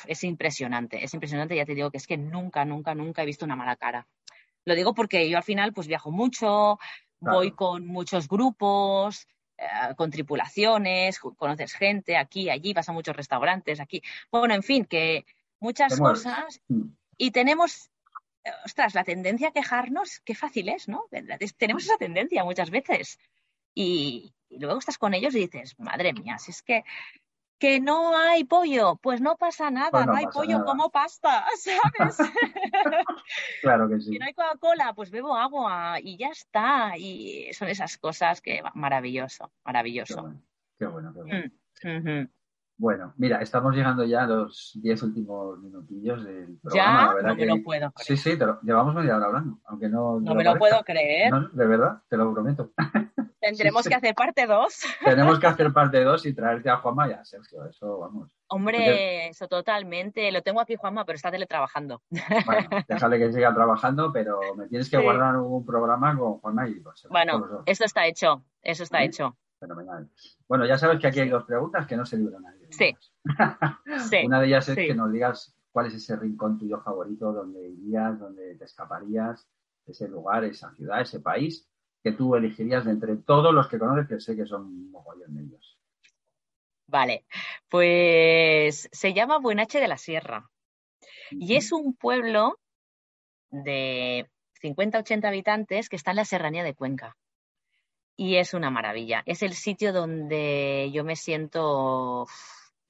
es 0.06 0.24
impresionante, 0.24 1.04
es 1.04 1.14
impresionante, 1.14 1.56
ya 1.56 1.64
te 1.64 1.74
digo 1.74 1.90
que 1.90 1.96
es 1.96 2.06
que 2.06 2.16
nunca, 2.16 2.64
nunca, 2.64 2.94
nunca 2.94 3.22
he 3.22 3.26
visto 3.26 3.44
una 3.44 3.56
mala 3.56 3.76
cara. 3.76 4.06
Lo 4.64 4.74
digo 4.74 4.94
porque 4.94 5.28
yo 5.28 5.36
al 5.36 5.42
final 5.42 5.72
pues 5.72 5.86
viajo 5.86 6.10
mucho, 6.10 6.78
voy 7.20 7.52
con 7.52 7.86
muchos 7.86 8.28
grupos, 8.28 9.26
eh, 9.58 9.94
con 9.96 10.10
tripulaciones, 10.10 11.18
conoces 11.18 11.74
gente 11.74 12.16
aquí, 12.16 12.50
allí, 12.50 12.72
vas 12.72 12.88
a 12.88 12.92
muchos 12.92 13.16
restaurantes, 13.16 13.80
aquí. 13.80 14.02
Bueno, 14.30 14.54
en 14.54 14.62
fin, 14.62 14.84
que 14.84 15.24
muchas 15.60 15.98
cosas. 15.98 16.60
Mm. 16.68 16.88
Y 17.16 17.30
tenemos, 17.30 17.90
eh, 18.44 18.50
ostras, 18.64 18.94
la 18.94 19.04
tendencia 19.04 19.48
a 19.48 19.52
quejarnos, 19.52 20.20
qué 20.24 20.34
fácil 20.34 20.68
es, 20.68 20.88
¿no? 20.88 21.04
Tenemos 21.56 21.84
esa 21.84 21.96
tendencia 21.96 22.44
muchas 22.44 22.70
veces. 22.70 23.18
Y, 23.74 24.34
y 24.48 24.58
luego 24.58 24.78
estás 24.78 24.98
con 24.98 25.14
ellos 25.14 25.34
y 25.34 25.40
dices, 25.40 25.78
madre 25.78 26.12
mía, 26.12 26.38
si 26.38 26.50
es 26.50 26.62
que 26.62 26.84
que 27.62 27.78
no 27.78 28.16
hay 28.18 28.42
pollo, 28.42 28.96
pues 28.96 29.20
no 29.20 29.36
pasa 29.36 29.70
nada, 29.70 29.92
pues 29.92 30.06
no, 30.06 30.14
hay 30.14 30.26
pollo 30.26 30.64
como 30.64 30.90
pasta, 30.90 31.44
¿sabes? 31.56 32.16
claro 33.60 33.88
que 33.88 34.00
sí. 34.00 34.10
Si 34.10 34.18
no 34.18 34.26
hay 34.26 34.34
Coca-Cola, 34.34 34.94
pues 34.96 35.12
bebo 35.12 35.36
agua 35.36 36.00
y 36.02 36.16
ya 36.16 36.30
está. 36.30 36.96
Y 36.98 37.52
son 37.52 37.68
esas 37.68 37.98
cosas 37.98 38.40
que 38.40 38.62
maravilloso, 38.74 39.52
maravilloso. 39.64 40.34
Qué 40.76 40.86
bueno, 40.86 41.14
qué 41.14 41.20
bueno. 41.20 41.52
Mm, 41.84 42.28
Bueno, 42.78 43.14
mira, 43.16 43.40
estamos 43.40 43.76
llegando 43.76 44.02
ya 44.06 44.24
a 44.24 44.26
los 44.26 44.72
diez 44.82 45.00
últimos 45.04 45.60
minutillos 45.60 46.24
del 46.24 46.58
programa. 46.60 47.14
Ya, 47.14 47.28
no 47.28 47.36
me 47.36 47.46
lo 47.46 47.62
puedo 47.62 47.92
creer. 47.92 48.08
Sí, 48.08 48.16
sí, 48.16 48.36
te 48.36 48.44
lo... 48.44 48.60
llevamos 48.62 48.92
media 48.92 49.16
hora 49.16 49.26
hablando, 49.26 49.60
aunque 49.66 49.88
no. 49.88 50.18
No 50.18 50.34
me 50.34 50.42
lo, 50.42 50.58
puedo 50.58 50.82
creer. 50.82 51.32
de 51.52 51.66
verdad, 51.66 52.02
te 52.08 52.16
lo 52.16 52.32
prometo. 52.32 52.72
Tendremos 53.42 53.88
que 53.88 53.94
hacer 53.96 54.14
parte 54.14 54.46
dos. 54.46 54.82
Tenemos 55.04 55.40
que 55.40 55.46
hacer 55.48 55.72
parte 55.72 56.04
dos 56.04 56.24
y 56.26 56.32
traerte 56.32 56.70
a 56.70 56.76
Juanma 56.76 57.08
y 57.08 57.12
a 57.12 57.24
Sergio, 57.24 57.66
eso 57.66 57.98
vamos. 57.98 58.32
Hombre, 58.46 59.26
eso 59.26 59.48
totalmente. 59.48 60.30
Lo 60.30 60.42
tengo 60.42 60.60
aquí, 60.60 60.76
Juanma, 60.76 61.04
pero 61.04 61.16
está 61.16 61.30
teletrabajando. 61.30 62.02
Bueno, 62.46 62.68
déjale 62.86 63.18
que 63.18 63.32
siga 63.32 63.52
trabajando, 63.52 64.12
pero 64.12 64.38
me 64.54 64.68
tienes 64.68 64.88
que 64.88 64.98
guardar 64.98 65.36
un 65.36 65.66
programa 65.66 66.16
con 66.16 66.38
Juanma 66.38 66.68
y 66.68 66.80
Bueno, 67.10 67.62
eso 67.66 67.84
está 67.84 68.06
hecho, 68.06 68.44
eso 68.62 68.84
está 68.84 69.02
hecho. 69.02 69.36
Fenomenal. 69.58 70.08
Bueno, 70.46 70.64
ya 70.64 70.78
sabes 70.78 71.00
que 71.00 71.08
aquí 71.08 71.20
hay 71.20 71.28
dos 71.28 71.44
preguntas 71.44 71.86
que 71.86 71.96
no 71.96 72.06
se 72.06 72.18
libran 72.18 72.42
nadie. 72.42 72.68
Sí. 74.08 74.24
Una 74.24 74.40
de 74.40 74.46
ellas 74.46 74.68
es 74.68 74.76
que 74.76 74.94
nos 74.94 75.10
digas 75.12 75.56
cuál 75.72 75.86
es 75.86 75.94
ese 75.94 76.14
rincón 76.16 76.58
tuyo 76.58 76.80
favorito, 76.80 77.32
donde 77.32 77.68
irías, 77.68 78.18
donde 78.18 78.54
te 78.56 78.64
escaparías, 78.64 79.48
ese 79.86 80.08
lugar, 80.08 80.44
esa 80.44 80.72
ciudad, 80.74 81.00
ese 81.00 81.20
país 81.20 81.68
que 82.02 82.12
tú 82.12 82.34
elegirías 82.34 82.84
de 82.84 82.92
entre 82.92 83.16
todos 83.16 83.54
los 83.54 83.68
que 83.68 83.78
conoces, 83.78 84.08
que 84.08 84.20
sé 84.20 84.36
que 84.36 84.46
son 84.46 84.62
un 84.62 84.90
mogollón 84.90 85.34
de 85.34 85.42
ellos. 85.42 85.78
Vale, 86.86 87.24
pues 87.68 88.88
se 88.92 89.14
llama 89.14 89.38
Buenache 89.38 89.80
de 89.80 89.88
la 89.88 89.96
Sierra 89.96 90.50
y 91.30 91.56
es 91.56 91.72
un 91.72 91.94
pueblo 91.94 92.58
de 93.50 94.28
50-80 94.62 95.26
habitantes 95.26 95.88
que 95.88 95.96
está 95.96 96.10
en 96.10 96.18
la 96.18 96.24
serranía 96.24 96.64
de 96.64 96.74
Cuenca 96.74 97.16
y 98.16 98.36
es 98.36 98.54
una 98.54 98.70
maravilla. 98.70 99.22
Es 99.26 99.42
el 99.42 99.54
sitio 99.54 99.92
donde 99.92 100.90
yo 100.92 101.04
me 101.04 101.16
siento, 101.16 102.26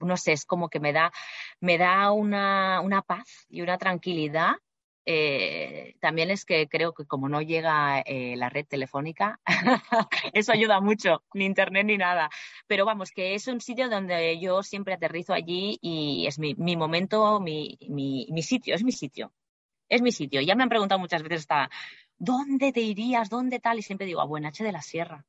no 0.01 0.17
sé, 0.17 0.33
es 0.33 0.45
como 0.45 0.69
que 0.69 0.81
me 0.81 0.93
da, 0.93 1.13
me 1.61 1.79
da 1.79 2.11
una, 2.13 2.81
una 2.81 3.03
paz 3.03 3.47
y 3.49 3.63
una 3.63 3.79
tranquilidad. 3.79 4.55
Eh, 5.05 5.97
también 6.01 6.31
es 6.31 6.45
que 6.45 6.69
creo 6.69 6.95
que 6.95 7.07
como 7.07 7.29
no 7.29 7.43
llega 7.43 8.01
eh, 8.01 8.37
la 8.37 8.49
red 8.49 8.67
telefónica, 8.67 9.41
eso 10.33 10.53
ayuda 10.53 10.81
mucho, 10.81 11.25
ni 11.35 11.45
internet 11.45 11.87
ni 11.87 11.99
nada. 11.99 12.31
Pero 12.67 12.85
vamos, 12.85 13.11
que 13.11 13.35
es 13.35 13.49
un 13.49 13.61
sitio 13.61 13.89
donde 13.89 14.41
yo 14.41 14.63
siempre 14.63 14.95
aterrizo 14.95 15.33
allí 15.33 15.79
y 15.81 16.27
es 16.27 16.39
mi, 16.39 16.55
mi 16.55 16.77
momento, 16.77 17.41
mi, 17.41 17.79
mi, 17.89 18.29
mi 18.31 18.43
sitio, 18.43 18.75
es 18.75 18.85
mi 18.85 18.93
sitio. 18.93 19.33
Es 19.89 20.01
mi 20.01 20.13
sitio. 20.13 20.41
Ya 20.41 20.55
me 20.55 20.63
han 20.63 20.69
preguntado 20.69 20.99
muchas 20.99 21.23
veces 21.23 21.41
hasta, 21.41 21.69
¿dónde 22.17 22.73
te 22.73 22.81
irías? 22.81 23.29
¿Dónde 23.29 23.59
tal? 23.59 23.79
Y 23.79 23.83
siempre 23.83 24.07
digo, 24.07 24.21
a 24.21 24.27
Buenache 24.27 24.65
de 24.65 24.73
la 24.73 24.81
Sierra. 24.81 25.27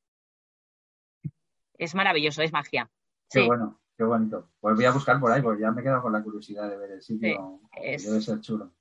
Es 1.76 1.94
maravilloso, 1.94 2.40
es 2.42 2.52
magia. 2.52 2.90
Qué 3.28 3.42
bueno, 3.46 3.80
qué 3.98 4.04
bonito. 4.04 4.48
Pues 4.60 4.76
voy 4.76 4.84
a 4.84 4.92
buscar 4.92 5.18
por 5.18 5.32
ahí, 5.32 5.42
porque 5.42 5.62
ya 5.62 5.72
me 5.72 5.80
he 5.80 5.84
quedado 5.84 6.02
con 6.02 6.12
la 6.12 6.22
curiosidad 6.22 6.70
de 6.70 6.78
ver 6.78 6.92
el 6.92 7.02
sitio. 7.02 7.60
Debe 7.76 8.20
ser 8.20 8.40
chulo. 8.40 8.72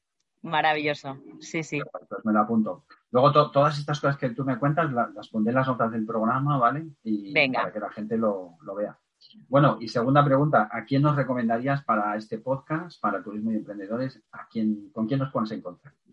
Maravilloso, 0.44 1.18
sí, 1.40 1.64
sí. 1.64 1.82
Pues 2.10 2.26
me 2.26 2.34
lo 2.34 2.42
apunto. 2.42 2.84
Luego 3.12 3.32
todas 3.50 3.80
estas 3.80 4.00
cosas 4.02 4.18
que 4.18 4.32
tú 4.32 4.44
me 4.44 4.60
cuentas 4.60 4.92
las, 4.92 5.30
pondré 5.30 5.52
en 5.52 5.56
las 5.56 5.68
notas 5.68 5.92
del 5.92 6.06
programa, 6.06 6.58
¿vale? 6.58 6.86
Y 7.04 7.34
para 7.34 7.72
que 7.72 7.80
la 7.80 7.90
gente 7.90 8.18
lo, 8.18 8.58
vea. 8.76 9.00
Bueno, 9.48 9.78
y 9.80 9.88
segunda 9.88 10.24
pregunta, 10.24 10.68
¿a 10.70 10.84
quién 10.84 11.02
nos 11.02 11.16
recomendarías 11.16 11.84
para 11.86 12.18
este 12.18 12.40
podcast, 12.40 13.00
para 13.00 13.24
turismo 13.24 13.54
y 13.54 13.56
emprendedores? 13.56 14.22
¿A 14.34 14.48
quién, 14.50 14.90
¿Con 14.92 15.08
quién 15.08 15.22
nos 15.22 15.32
pones 15.32 15.52
en 15.52 15.62
contacto? 15.62 16.12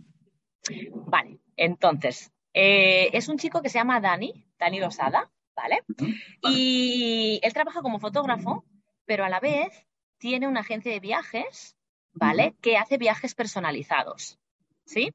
Vale, 1.06 1.40
entonces, 1.56 2.32
eh, 2.54 3.10
es 3.12 3.28
un 3.28 3.36
chico 3.36 3.62
que 3.62 3.68
se 3.68 3.78
llama 3.78 4.00
Dani, 4.00 4.46
Dani 4.58 4.78
Losada, 4.78 5.28
¿vale? 5.56 5.82
Y 6.42 7.40
él 7.42 7.52
trabaja 7.52 7.82
como 7.82 7.98
fotógrafo, 7.98 8.64
pero 9.06 9.24
a 9.24 9.28
la 9.28 9.40
vez 9.40 9.88
tiene 10.18 10.46
una 10.46 10.60
agencia 10.60 10.92
de 10.92 11.00
viajes, 11.00 11.76
¿vale? 12.12 12.54
Que 12.60 12.76
hace 12.76 12.98
viajes 12.98 13.34
personalizados, 13.34 14.38
¿sí? 14.84 15.12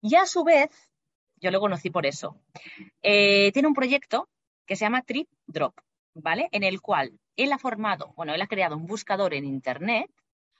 Y 0.00 0.14
a 0.14 0.26
su 0.26 0.44
vez, 0.44 0.70
yo 1.36 1.50
lo 1.50 1.60
conocí 1.60 1.90
por 1.90 2.06
eso, 2.06 2.40
eh, 3.02 3.50
tiene 3.52 3.68
un 3.68 3.74
proyecto 3.74 4.28
que 4.66 4.76
se 4.76 4.84
llama 4.84 5.02
Trip 5.02 5.28
Drop, 5.46 5.74
¿vale? 6.14 6.48
En 6.52 6.62
el 6.62 6.80
cual 6.80 7.18
él 7.36 7.52
ha 7.52 7.58
formado, 7.58 8.12
bueno, 8.16 8.34
él 8.34 8.42
ha 8.42 8.46
creado 8.46 8.76
un 8.76 8.86
buscador 8.86 9.34
en 9.34 9.44
Internet 9.44 10.10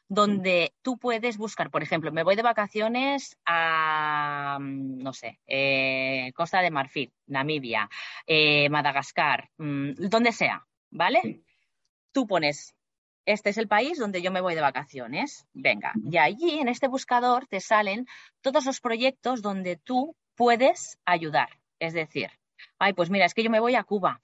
donde 0.08 0.72
tú 0.82 0.96
puedes 0.98 1.36
buscar, 1.36 1.70
por 1.70 1.82
ejemplo, 1.82 2.10
me 2.10 2.22
voy 2.22 2.34
de 2.34 2.42
vacaciones 2.42 3.36
a, 3.44 4.58
mm, 4.58 5.02
no 5.02 5.12
sé, 5.12 5.38
eh, 5.46 6.32
Costa 6.34 6.62
de 6.62 6.70
Marfil, 6.70 7.12
Namibia, 7.26 7.90
eh, 8.26 8.70
Madagascar, 8.70 9.50
mm, 9.58 10.08
donde 10.08 10.32
sea, 10.32 10.66
¿vale? 10.90 11.42
Tú 12.12 12.26
pones, 12.26 12.74
este 13.28 13.50
es 13.50 13.58
el 13.58 13.68
país 13.68 13.98
donde 13.98 14.22
yo 14.22 14.30
me 14.30 14.40
voy 14.40 14.54
de 14.54 14.62
vacaciones, 14.62 15.46
venga, 15.52 15.92
y 16.10 16.16
allí 16.16 16.60
en 16.60 16.68
este 16.68 16.88
buscador 16.88 17.46
te 17.46 17.60
salen 17.60 18.06
todos 18.40 18.64
los 18.64 18.80
proyectos 18.80 19.42
donde 19.42 19.76
tú 19.76 20.16
puedes 20.34 20.98
ayudar. 21.04 21.50
Es 21.78 21.92
decir, 21.92 22.30
ay, 22.78 22.94
pues 22.94 23.10
mira, 23.10 23.26
es 23.26 23.34
que 23.34 23.42
yo 23.42 23.50
me 23.50 23.60
voy 23.60 23.74
a 23.74 23.84
Cuba, 23.84 24.22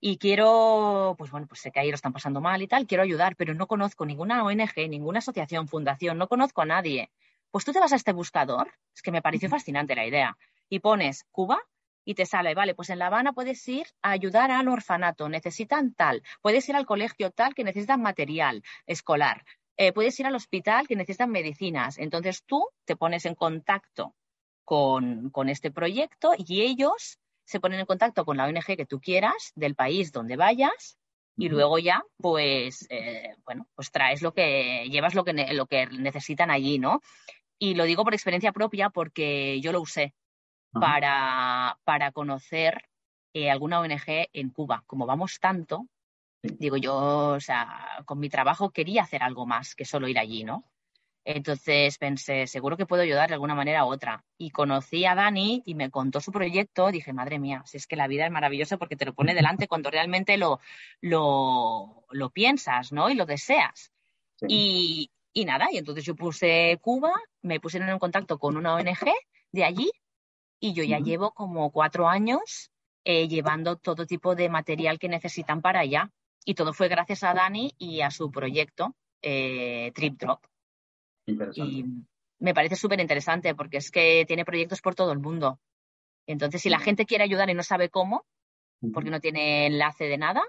y 0.00 0.16
quiero, 0.16 1.14
pues 1.18 1.30
bueno, 1.30 1.46
pues 1.46 1.60
sé 1.60 1.70
que 1.70 1.80
ahí 1.80 1.90
lo 1.90 1.94
están 1.94 2.14
pasando 2.14 2.40
mal 2.40 2.62
y 2.62 2.68
tal, 2.68 2.86
quiero 2.86 3.02
ayudar, 3.02 3.36
pero 3.36 3.52
no 3.52 3.66
conozco 3.66 4.06
ninguna 4.06 4.42
ONG, 4.42 4.88
ninguna 4.88 5.18
asociación, 5.18 5.68
fundación, 5.68 6.16
no 6.16 6.26
conozco 6.26 6.62
a 6.62 6.66
nadie. 6.66 7.10
Pues 7.50 7.66
tú 7.66 7.72
te 7.72 7.80
vas 7.80 7.92
a 7.92 7.96
este 7.96 8.12
buscador, 8.12 8.72
es 8.94 9.02
que 9.02 9.10
me 9.10 9.22
pareció 9.22 9.50
fascinante 9.50 9.94
la 9.94 10.06
idea, 10.06 10.38
y 10.70 10.78
pones 10.80 11.26
Cuba 11.30 11.60
y 12.08 12.14
te 12.14 12.24
sale, 12.24 12.54
vale, 12.54 12.74
pues 12.74 12.88
en 12.88 13.00
La 13.00 13.08
Habana 13.08 13.34
puedes 13.34 13.68
ir 13.68 13.86
a 14.00 14.12
ayudar 14.12 14.50
al 14.50 14.66
orfanato, 14.68 15.28
necesitan 15.28 15.92
tal, 15.92 16.22
puedes 16.40 16.66
ir 16.70 16.74
al 16.74 16.86
colegio 16.86 17.30
tal 17.30 17.54
que 17.54 17.64
necesitan 17.64 18.00
material 18.00 18.62
escolar, 18.86 19.44
eh, 19.76 19.92
puedes 19.92 20.18
ir 20.18 20.24
al 20.24 20.34
hospital 20.34 20.88
que 20.88 20.96
necesitan 20.96 21.30
medicinas. 21.30 21.98
Entonces 21.98 22.44
tú 22.46 22.66
te 22.86 22.96
pones 22.96 23.26
en 23.26 23.34
contacto 23.34 24.14
con, 24.64 25.28
con 25.28 25.50
este 25.50 25.70
proyecto 25.70 26.32
y 26.38 26.62
ellos 26.62 27.18
se 27.44 27.60
ponen 27.60 27.80
en 27.80 27.84
contacto 27.84 28.24
con 28.24 28.38
la 28.38 28.46
ONG 28.46 28.64
que 28.64 28.86
tú 28.86 29.00
quieras, 29.00 29.52
del 29.54 29.74
país 29.74 30.10
donde 30.10 30.36
vayas, 30.36 30.96
y 31.36 31.50
luego 31.50 31.78
ya, 31.78 32.02
pues, 32.16 32.86
eh, 32.88 33.34
bueno, 33.44 33.68
pues 33.74 33.90
traes 33.90 34.22
lo 34.22 34.32
que, 34.32 34.88
llevas 34.90 35.14
lo 35.14 35.24
que, 35.24 35.34
lo 35.52 35.66
que 35.66 35.86
necesitan 35.88 36.50
allí, 36.50 36.78
¿no? 36.78 37.02
Y 37.58 37.74
lo 37.74 37.84
digo 37.84 38.02
por 38.02 38.14
experiencia 38.14 38.52
propia 38.52 38.88
porque 38.88 39.60
yo 39.60 39.72
lo 39.72 39.82
usé 39.82 40.14
para, 40.80 41.78
para 41.84 42.12
conocer 42.12 42.82
eh, 43.32 43.50
alguna 43.50 43.80
ONG 43.80 44.28
en 44.32 44.50
Cuba. 44.50 44.82
Como 44.86 45.06
vamos 45.06 45.38
tanto, 45.40 45.86
digo 46.42 46.76
yo, 46.76 46.96
o 47.34 47.40
sea, 47.40 48.02
con 48.04 48.18
mi 48.18 48.28
trabajo 48.28 48.70
quería 48.70 49.02
hacer 49.02 49.22
algo 49.22 49.46
más 49.46 49.74
que 49.74 49.84
solo 49.84 50.08
ir 50.08 50.18
allí, 50.18 50.44
¿no? 50.44 50.64
Entonces 51.24 51.98
pensé, 51.98 52.46
seguro 52.46 52.78
que 52.78 52.86
puedo 52.86 53.02
ayudar 53.02 53.28
de 53.28 53.34
alguna 53.34 53.54
manera 53.54 53.84
u 53.84 53.88
otra. 53.88 54.24
Y 54.38 54.50
conocí 54.50 55.04
a 55.04 55.14
Dani 55.14 55.62
y 55.66 55.74
me 55.74 55.90
contó 55.90 56.20
su 56.20 56.32
proyecto. 56.32 56.90
Dije, 56.90 57.12
madre 57.12 57.38
mía, 57.38 57.62
si 57.66 57.76
es 57.76 57.86
que 57.86 57.96
la 57.96 58.06
vida 58.06 58.24
es 58.24 58.32
maravillosa 58.32 58.78
porque 58.78 58.96
te 58.96 59.04
lo 59.04 59.12
pone 59.12 59.34
delante 59.34 59.68
cuando 59.68 59.90
realmente 59.90 60.38
lo, 60.38 60.58
lo, 61.02 62.06
lo 62.10 62.30
piensas, 62.30 62.92
¿no? 62.92 63.10
Y 63.10 63.14
lo 63.14 63.26
deseas. 63.26 63.92
Y, 64.46 65.10
y 65.34 65.44
nada, 65.44 65.68
y 65.70 65.76
entonces 65.76 66.04
yo 66.04 66.14
puse 66.14 66.78
Cuba, 66.80 67.12
me 67.42 67.60
pusieron 67.60 67.90
en 67.90 67.98
contacto 67.98 68.38
con 68.38 68.56
una 68.56 68.74
ONG 68.74 69.12
de 69.52 69.64
allí 69.64 69.90
y 70.60 70.72
yo 70.72 70.84
ya 70.84 70.98
llevo 70.98 71.32
como 71.32 71.70
cuatro 71.70 72.08
años 72.08 72.70
eh, 73.04 73.28
llevando 73.28 73.76
todo 73.76 74.06
tipo 74.06 74.34
de 74.34 74.48
material 74.48 74.98
que 74.98 75.08
necesitan 75.08 75.62
para 75.62 75.80
allá. 75.80 76.10
Y 76.44 76.54
todo 76.54 76.72
fue 76.72 76.88
gracias 76.88 77.22
a 77.24 77.34
Dani 77.34 77.74
y 77.78 78.00
a 78.00 78.10
su 78.10 78.30
proyecto 78.30 78.94
eh, 79.22 79.92
Trip 79.94 80.18
Drop. 80.18 80.44
Y 81.26 81.84
me 82.38 82.54
parece 82.54 82.76
súper 82.76 83.00
interesante 83.00 83.54
porque 83.54 83.78
es 83.78 83.90
que 83.90 84.24
tiene 84.26 84.44
proyectos 84.44 84.80
por 84.80 84.94
todo 84.94 85.12
el 85.12 85.18
mundo. 85.18 85.58
Entonces, 86.26 86.62
si 86.62 86.70
la 86.70 86.78
gente 86.78 87.06
quiere 87.06 87.24
ayudar 87.24 87.48
y 87.50 87.54
no 87.54 87.62
sabe 87.62 87.88
cómo, 87.88 88.24
porque 88.92 89.10
no 89.10 89.20
tiene 89.20 89.66
enlace 89.66 90.04
de 90.04 90.18
nada, 90.18 90.42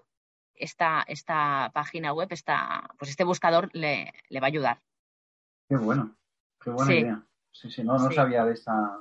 esta, 0.54 1.04
esta 1.08 1.72
página 1.74 2.14
web, 2.14 2.28
esta, 2.32 2.90
pues 2.98 3.12
este 3.12 3.24
buscador 3.24 3.70
le, 3.74 4.12
va 4.36 4.46
a 4.46 4.46
ayudar. 4.48 4.82
Qué 5.68 5.78
bueno, 5.78 6.18
qué 6.62 6.70
buena 6.70 6.94
idea. 6.94 7.24
Sí, 7.52 7.72
sí, 7.72 7.84
no, 7.84 7.98
no 7.98 8.12
sabía 8.12 8.46
de 8.46 8.54
esta, 8.54 9.00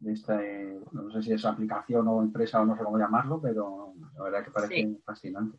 de 0.00 0.12
esta 0.12 0.42
eh, 0.42 0.78
no 0.92 1.10
sé 1.10 1.22
si 1.22 1.32
es 1.32 1.44
aplicación 1.44 2.06
o 2.08 2.22
empresa 2.22 2.60
o 2.60 2.64
no 2.64 2.76
sé 2.76 2.84
cómo 2.84 2.98
llamarlo, 2.98 3.40
pero 3.40 3.94
la 4.16 4.22
verdad 4.22 4.44
que 4.44 4.50
parece 4.50 4.98
fascinante. 5.04 5.58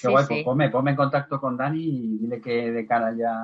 Qué 0.00 0.08
guay, 0.08 0.24
pues 0.26 0.44
ponme, 0.44 0.90
en 0.90 0.96
contacto 0.96 1.38
con 1.38 1.56
Dani 1.56 1.82
y 1.82 2.18
dile 2.18 2.40
que 2.40 2.72
de 2.72 2.86
cara 2.86 3.14
ya 3.14 3.34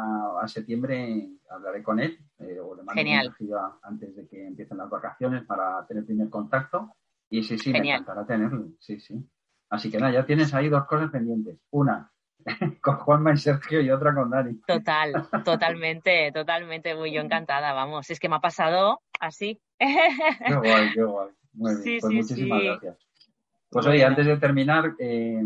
a 0.40 0.48
septiembre 0.48 1.28
hablaré 1.50 1.82
con 1.82 2.00
él 2.00 2.18
eh, 2.38 2.58
o 2.58 2.74
le 2.74 2.82
mando 2.82 3.00
Genial. 3.00 3.34
un 3.38 3.54
antes 3.82 4.16
de 4.16 4.26
que 4.26 4.46
empiecen 4.46 4.78
las 4.78 4.88
vacaciones 4.88 5.44
para 5.44 5.86
tener 5.86 6.06
primer 6.06 6.30
contacto. 6.30 6.96
Y 7.30 7.42
sí, 7.42 7.58
sí, 7.58 7.70
me 7.70 7.78
encantará 7.78 8.24
tenerlo. 8.24 8.70
Sí, 8.78 8.98
sí. 8.98 9.22
Así 9.68 9.90
que 9.90 9.98
nada, 9.98 10.12
ya 10.12 10.24
tienes 10.24 10.54
ahí 10.54 10.70
dos 10.70 10.86
cosas 10.86 11.10
pendientes. 11.10 11.58
Una 11.70 12.10
con 12.80 12.96
Juanma 12.96 13.34
y 13.34 13.36
Sergio 13.36 13.82
y 13.82 13.90
otra 13.90 14.14
con 14.14 14.30
Dani. 14.30 14.58
Total, 14.66 15.12
totalmente, 15.44 16.32
totalmente. 16.32 16.94
Muy 16.94 17.12
yo 17.12 17.20
encantada, 17.20 17.74
vamos. 17.74 18.08
Es 18.08 18.18
que 18.18 18.30
me 18.30 18.36
ha 18.36 18.40
pasado 18.40 19.02
así. 19.20 19.60
Qué 19.78 20.54
guay, 20.62 20.92
qué 20.94 21.02
guay. 21.02 21.28
Muy 21.54 21.82
bien, 21.82 22.00
pues 22.00 22.14
muchísimas 22.14 22.62
gracias. 22.62 23.08
Pues 23.70 23.86
oye, 23.86 24.04
antes 24.04 24.26
de 24.26 24.36
terminar, 24.38 24.94
eh, 24.98 25.42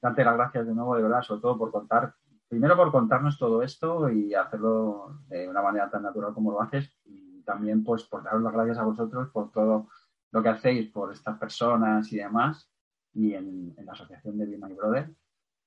darte 0.00 0.24
las 0.24 0.34
gracias 0.34 0.66
de 0.66 0.74
nuevo, 0.74 0.96
de 0.96 1.02
verdad, 1.02 1.22
sobre 1.22 1.40
todo 1.40 1.58
por 1.58 1.72
contar, 1.72 2.14
primero 2.48 2.76
por 2.76 2.92
contarnos 2.92 3.38
todo 3.38 3.62
esto 3.62 4.10
y 4.10 4.34
hacerlo 4.34 5.18
de 5.28 5.48
una 5.48 5.62
manera 5.62 5.90
tan 5.90 6.02
natural 6.02 6.32
como 6.32 6.52
lo 6.52 6.60
haces 6.60 6.96
y 7.04 7.42
también 7.42 7.82
pues 7.82 8.04
por 8.04 8.22
daros 8.22 8.42
las 8.42 8.52
gracias 8.52 8.78
a 8.78 8.84
vosotros 8.84 9.28
por 9.30 9.50
todo 9.50 9.88
lo 10.30 10.42
que 10.42 10.48
hacéis 10.48 10.90
por 10.90 11.12
estas 11.12 11.38
personas 11.38 12.12
y 12.12 12.16
demás 12.16 12.70
y 13.12 13.34
en, 13.34 13.74
la 13.84 13.92
asociación 13.92 14.38
de 14.38 14.46
Be 14.46 14.58
My 14.58 14.72
Brother, 14.72 15.10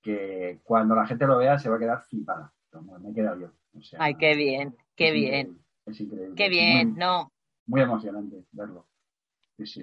que 0.02 0.60
cuando 0.64 0.96
la 0.96 1.08
gente 1.08 1.26
lo 1.26 1.38
vea 1.38 1.58
se 1.58 1.70
va 1.70 1.78
a 1.78 1.80
quedar 1.80 2.04
flipada, 2.04 2.54
como 2.70 2.98
me 3.00 3.10
he 3.10 3.14
quedado 3.14 3.40
yo. 3.40 3.52
Ay, 3.98 4.16
qué 4.16 4.36
bien, 4.36 4.76
qué 4.96 5.12
bien. 5.12 5.60
es 5.86 6.00
increíble. 6.00 6.36
Qué 6.36 6.50
bien, 6.50 6.96
no. 6.96 7.32
Muy 7.68 7.82
emocionante 7.82 8.44
verlo. 8.52 8.88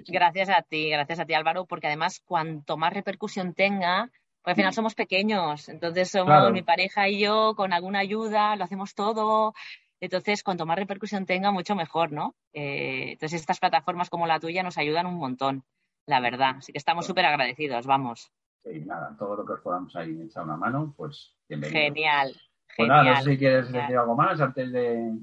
Gracias 0.07 0.49
a 0.49 0.61
ti, 0.61 0.89
gracias 0.89 1.19
a 1.19 1.25
ti 1.25 1.33
Álvaro, 1.33 1.65
porque 1.65 1.87
además 1.87 2.21
cuanto 2.25 2.77
más 2.77 2.93
repercusión 2.93 3.53
tenga, 3.53 4.09
porque 4.41 4.51
al 4.51 4.55
final 4.55 4.73
somos 4.73 4.95
pequeños, 4.95 5.67
entonces 5.69 6.09
somos 6.09 6.51
mi 6.51 6.61
pareja 6.61 7.09
y 7.09 7.19
yo 7.19 7.55
con 7.55 7.73
alguna 7.73 7.99
ayuda, 7.99 8.55
lo 8.55 8.63
hacemos 8.63 8.95
todo, 8.95 9.53
entonces 9.99 10.43
cuanto 10.43 10.65
más 10.65 10.77
repercusión 10.77 11.25
tenga, 11.25 11.51
mucho 11.51 11.75
mejor, 11.75 12.13
¿no? 12.13 12.35
Eh, 12.53 13.11
entonces 13.13 13.41
estas 13.41 13.59
plataformas 13.59 14.09
como 14.09 14.27
la 14.27 14.39
tuya 14.39 14.63
nos 14.63 14.77
ayudan 14.77 15.07
un 15.07 15.15
montón, 15.15 15.63
la 16.05 16.21
verdad, 16.21 16.55
así 16.57 16.71
que 16.71 16.77
estamos 16.77 17.05
súper 17.05 17.25
agradecidos, 17.25 17.85
vamos. 17.85 18.31
Sí, 18.63 18.79
nada, 18.85 19.15
todo 19.19 19.35
lo 19.35 19.45
que 19.45 19.53
os 19.53 19.61
podamos 19.61 19.93
ahí 19.97 20.21
echar 20.21 20.45
una 20.45 20.55
mano, 20.55 20.93
pues 20.95 21.35
bienvenido. 21.49 21.81
Genial. 21.81 22.33
Pues 22.77 22.87
nada, 22.87 23.03
no 23.03 23.15
sé 23.17 23.31
si 23.31 23.37
quieres 23.37 23.71
decir 23.71 23.97
algo 23.97 24.15
más 24.15 24.39
antes 24.39 24.71
de 24.71 25.19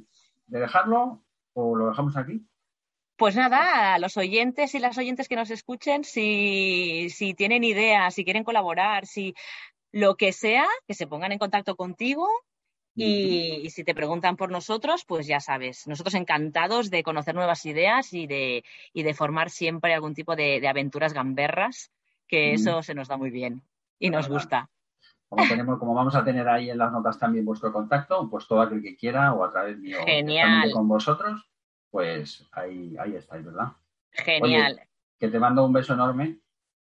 dejarlo 0.47 1.25
o 1.55 1.75
lo 1.75 1.89
dejamos 1.89 2.17
aquí. 2.17 2.47
Pues 3.23 3.37
nada, 3.37 3.95
a 3.95 3.99
los 4.01 4.17
oyentes 4.17 4.75
y 4.75 4.81
las 4.81 4.99
oyentes 4.99 5.29
que 5.29 5.37
nos 5.37 5.49
escuchen, 5.53 6.03
si, 6.03 7.07
si 7.09 7.35
tienen 7.35 7.63
ideas, 7.63 8.13
si 8.13 8.25
quieren 8.25 8.43
colaborar, 8.43 9.07
si 9.07 9.33
lo 9.93 10.17
que 10.17 10.33
sea, 10.33 10.67
que 10.89 10.95
se 10.95 11.07
pongan 11.07 11.31
en 11.31 11.39
contacto 11.39 11.77
contigo 11.77 12.27
y, 12.97 13.71
si 13.71 13.85
te 13.85 13.95
preguntan 13.95 14.35
por 14.37 14.51
nosotros, 14.51 15.05
pues 15.07 15.29
ya 15.29 15.39
sabes, 15.39 15.87
nosotros 15.87 16.15
encantados 16.15 16.91
de 16.91 17.05
conocer 17.05 17.37
nuevas 17.37 17.65
ideas 17.65 18.13
y 18.13 18.27
de, 18.27 18.65
y 18.93 19.05
de 19.05 19.15
formar 19.15 19.51
siempre 19.51 19.95
algún 19.95 20.15
tipo 20.15 20.35
de, 20.35 20.67
aventuras 20.67 21.13
gamberras, 21.13 21.93
que 22.27 22.55
eso 22.55 22.83
se 22.83 22.97
nos 22.97 23.07
da 23.07 23.17
muy 23.17 23.31
bien 23.31 23.63
y 24.01 24.11
nos 24.11 24.29
gusta. 24.29 24.69
Como, 25.29 25.47
tenemos, 25.47 25.79
como 25.79 25.95
vamos 25.95 26.17
a 26.17 26.25
tener 26.25 26.49
ahí 26.49 26.71
en 26.71 26.79
las 26.79 26.91
notas 26.91 27.21
también 27.21 27.45
vuestro 27.45 27.73
contacto, 27.73 28.29
pues 28.29 28.49
todo 28.49 28.63
aquel 28.63 28.83
que 28.83 28.97
quiera 28.97 29.33
o 29.33 29.45
a 29.45 29.53
través 29.53 29.79
mío 29.79 29.99
Genial. 30.05 30.73
con 30.73 30.89
vosotros, 30.89 31.52
pues 31.93 32.49
ahí, 32.53 32.97
ahí 32.99 33.15
estáis, 33.17 33.45
¿verdad? 33.45 33.69
Genial. 34.13 34.81
que 35.19 35.29
te 35.29 35.39
mando 35.39 35.65
un 35.65 35.75
beso 35.75 35.93
enorme, 35.93 36.41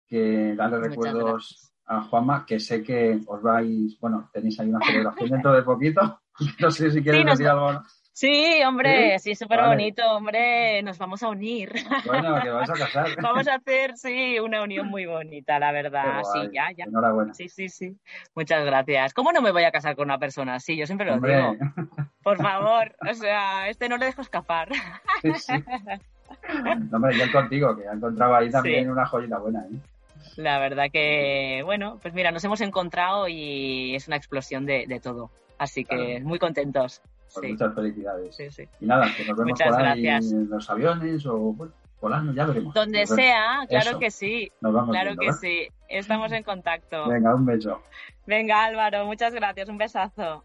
que 0.06 0.54
dale 0.56 0.78
recuerdos 0.78 1.72
a 1.86 2.02
Juanma, 2.02 2.44
que 2.44 2.58
sé 2.58 2.82
que 2.82 3.20
os 3.24 3.40
vais, 3.40 3.98
bueno, 4.00 4.28
tenéis 4.32 4.58
ahí 4.58 4.68
una 4.68 4.84
celebración 4.84 5.30
dentro 5.30 5.52
de 5.52 5.62
poquito. 5.62 6.20
No 6.60 6.70
sé 6.70 6.90
si 6.90 7.02
quieres 7.02 7.24
decir 7.24 7.48
algo. 7.48 7.80
Sí, 8.16 8.62
hombre, 8.66 9.18
sí, 9.18 9.34
súper 9.34 9.60
bonito, 9.62 10.02
hombre, 10.10 10.82
nos 10.82 10.96
vamos 10.96 11.22
a 11.22 11.28
unir. 11.28 11.70
Bueno, 12.06 12.40
que 12.42 12.48
vais 12.48 12.70
a 12.70 12.72
casar. 12.78 13.08
vamos 13.20 13.46
a 13.46 13.56
hacer, 13.56 13.94
sí, 13.98 14.38
una 14.40 14.62
unión 14.62 14.88
muy 14.88 15.04
bonita, 15.04 15.58
la 15.58 15.70
verdad. 15.70 16.22
Sí, 16.32 16.48
ya, 16.50 16.72
ya. 16.74 16.86
Enhorabuena. 16.86 17.34
Sí, 17.34 17.50
sí, 17.50 17.68
sí. 17.68 17.94
Muchas 18.34 18.64
gracias. 18.64 19.12
¿Cómo 19.12 19.32
no 19.32 19.42
me 19.42 19.50
voy 19.50 19.64
a 19.64 19.70
casar 19.70 19.96
con 19.96 20.06
una 20.06 20.18
persona 20.18 20.54
así? 20.54 20.78
Yo 20.78 20.86
siempre 20.86 21.04
lo 21.04 21.20
digo. 21.20 21.56
Por 22.22 22.38
favor, 22.38 22.96
o 23.06 23.12
sea, 23.12 23.68
este 23.68 23.86
no 23.90 23.98
le 23.98 24.06
dejo 24.06 24.22
escapar. 24.22 24.70
Sí, 25.20 25.32
sí. 25.34 25.52
No, 26.64 26.96
hombre, 26.96 27.18
yo 27.18 27.30
contigo, 27.30 27.76
que 27.76 27.86
ha 27.86 27.92
encontrado 27.92 28.34
ahí 28.34 28.48
también 28.48 28.90
una 28.90 29.04
joyita 29.04 29.36
buena, 29.36 29.60
¿eh? 29.70 29.76
La 30.36 30.58
verdad 30.58 30.86
que, 30.90 31.60
bueno, 31.66 31.98
pues 32.00 32.14
mira, 32.14 32.30
nos 32.30 32.42
hemos 32.44 32.62
encontrado 32.62 33.28
y 33.28 33.94
es 33.94 34.08
una 34.08 34.16
explosión 34.16 34.64
de, 34.64 35.00
todo. 35.02 35.30
Así 35.58 35.84
que 35.84 36.20
muy 36.20 36.38
contentos. 36.38 37.02
Pues 37.34 37.50
muchas 37.50 37.74
felicidades. 37.74 38.38
Y 38.80 38.86
nada, 38.86 39.06
que 39.16 39.24
nos 39.24 39.36
vemos 39.36 39.60
por 39.60 39.82
ahí 39.82 40.06
en 40.06 40.48
los 40.48 40.70
aviones 40.70 41.26
o 41.26 41.36
bueno, 41.38 41.72
volando, 42.00 42.32
ya 42.32 42.46
veremos. 42.46 42.74
Donde 42.74 43.06
sea, 43.06 43.66
claro 43.68 43.98
que 43.98 44.10
sí. 44.10 44.50
claro 44.60 45.16
que 45.16 45.32
sí. 45.32 45.68
Estamos 45.88 46.32
en 46.32 46.42
contacto. 46.42 47.08
Venga, 47.08 47.34
un 47.34 47.46
beso. 47.46 47.82
Venga, 48.26 48.64
Álvaro, 48.64 49.04
muchas 49.06 49.32
gracias. 49.32 49.68
Un 49.68 49.78
besazo. 49.78 50.44